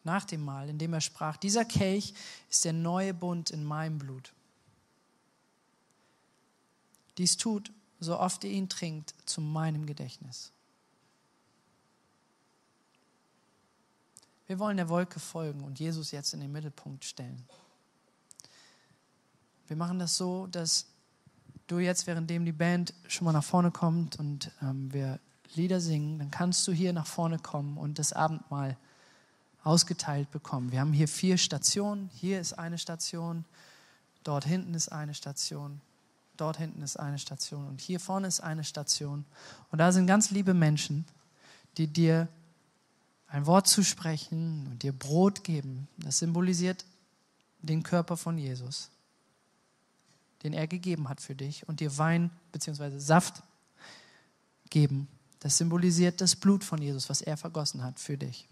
nach 0.03 0.25
dem 0.25 0.45
Mahl, 0.45 0.69
indem 0.69 0.95
er 0.95 1.01
sprach, 1.01 1.37
dieser 1.37 1.65
Kelch 1.65 2.13
ist 2.51 2.65
der 2.65 2.73
neue 2.73 3.15
Bund 3.15 3.53
in 3.53 3.63
meinem 3.63 3.99
Blut. 3.99 4.33
Dies 7.19 7.37
tut, 7.37 7.71
so 8.01 8.19
oft 8.19 8.45
ihr 8.45 8.51
ihn 8.51 8.69
trinkt, 8.69 9.15
zu 9.25 9.41
meinem 9.41 9.87
Gedächtnis. 9.87 10.53
Wir 14.47 14.59
wollen 14.59 14.77
der 14.77 14.89
Wolke 14.89 15.21
folgen 15.21 15.63
und 15.63 15.81
Jesus 15.81 16.11
jetzt 16.11 16.35
in 16.35 16.41
den 16.41 16.53
Mittelpunkt 16.53 17.05
stellen. 17.05 17.45
Wir 19.67 19.77
machen 19.77 19.99
das 19.99 20.17
so, 20.17 20.47
dass 20.49 20.87
du 21.67 21.79
jetzt, 21.79 22.07
währenddem 22.07 22.45
die 22.45 22.53
Band 22.53 22.93
schon 23.09 23.25
mal 23.25 23.33
nach 23.33 23.45
vorne 23.45 23.71
kommt 23.71 24.19
und 24.19 24.51
ähm, 24.61 24.93
wir 24.93 25.19
Lieder 25.55 25.81
singen, 25.81 26.19
dann 26.19 26.31
kannst 26.31 26.67
du 26.67 26.73
hier 26.73 26.93
nach 26.93 27.07
vorne 27.07 27.39
kommen 27.39 27.79
und 27.79 27.99
das 27.99 28.13
Abendmahl 28.13 28.77
ausgeteilt 29.63 30.31
bekommen. 30.31 30.73
Wir 30.73 30.81
haben 30.81 30.93
hier 30.93 31.09
vier 31.09 31.39
Stationen. 31.39 32.11
Hier 32.13 32.41
ist 32.41 32.55
eine 32.55 32.77
Station, 32.77 33.45
dort 34.25 34.45
hinten 34.45 34.75
ist 34.75 34.89
eine 34.89 35.15
Station, 35.15 35.81
dort 36.37 36.59
hinten 36.59 36.83
ist 36.83 36.99
eine 36.99 37.19
Station 37.19 37.67
und 37.67 37.81
hier 37.81 38.01
vorne 38.01 38.27
ist 38.27 38.41
eine 38.41 38.65
Station. 38.65 39.25
Und 39.71 39.79
da 39.79 39.93
sind 39.93 40.07
ganz 40.07 40.31
liebe 40.31 40.55
Menschen, 40.55 41.05
die 41.77 41.87
dir 41.87 42.29
ein 43.29 43.47
Wort 43.47 43.67
zusprechen 43.67 44.69
und 44.71 44.83
dir 44.83 44.93
Brot 44.93 45.45
geben. 45.45 45.89
Das 45.99 46.19
symbolisiert 46.19 46.85
den 47.63 47.83
Körper 47.83 48.17
von 48.17 48.39
Jesus, 48.39 48.91
den 50.43 50.53
er 50.53 50.67
gegeben 50.67 51.09
hat 51.09 51.21
für 51.21 51.35
dich 51.35 51.67
und 51.69 51.81
dir 51.81 51.97
Wein 51.99 52.31
bzw. 52.53 52.99
Saft 52.99 53.43
geben. 54.71 55.09
Das 55.41 55.59
symbolisiert 55.59 56.21
das 56.21 56.37
Blut 56.37 56.65
von 56.65 56.81
Jesus, 56.81 57.09
was 57.09 57.21
er 57.21 57.37
vergossen 57.37 57.83
hat 57.83 57.99
für 58.01 58.17
dich. 58.17 58.49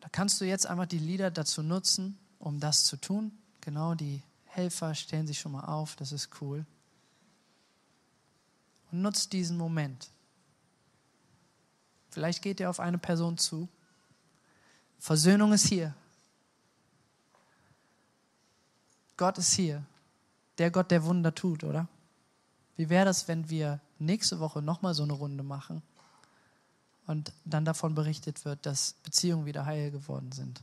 Da 0.00 0.08
kannst 0.10 0.40
du 0.40 0.44
jetzt 0.44 0.66
einfach 0.66 0.86
die 0.86 0.98
Lieder 0.98 1.30
dazu 1.30 1.62
nutzen, 1.62 2.18
um 2.38 2.58
das 2.58 2.84
zu 2.84 2.96
tun. 2.96 3.32
Genau, 3.60 3.94
die 3.94 4.22
Helfer 4.54 4.94
stellen 4.94 5.26
sich 5.26 5.38
schon 5.38 5.52
mal 5.52 5.64
auf, 5.64 5.96
das 5.96 6.12
ist 6.12 6.30
cool. 6.40 6.64
Und 8.90 9.02
nutzt 9.02 9.32
diesen 9.32 9.56
Moment. 9.56 10.10
Vielleicht 12.10 12.42
geht 12.42 12.60
ihr 12.60 12.68
auf 12.68 12.80
eine 12.80 12.98
Person 12.98 13.38
zu. 13.38 13.68
Versöhnung 14.98 15.52
ist 15.52 15.66
hier. 15.66 15.94
Gott 19.16 19.38
ist 19.38 19.52
hier. 19.52 19.84
Der 20.58 20.70
Gott, 20.70 20.90
der 20.90 21.04
Wunder 21.04 21.34
tut, 21.34 21.64
oder? 21.64 21.88
Wie 22.76 22.88
wäre 22.88 23.06
das, 23.06 23.28
wenn 23.28 23.48
wir 23.48 23.80
nächste 23.98 24.40
Woche 24.40 24.60
nochmal 24.60 24.94
so 24.94 25.02
eine 25.02 25.14
Runde 25.14 25.42
machen? 25.42 25.82
und 27.06 27.32
dann 27.44 27.64
davon 27.64 27.94
berichtet 27.94 28.44
wird, 28.44 28.64
dass 28.66 28.94
Beziehungen 29.02 29.46
wieder 29.46 29.66
heil 29.66 29.90
geworden 29.90 30.32
sind. 30.32 30.62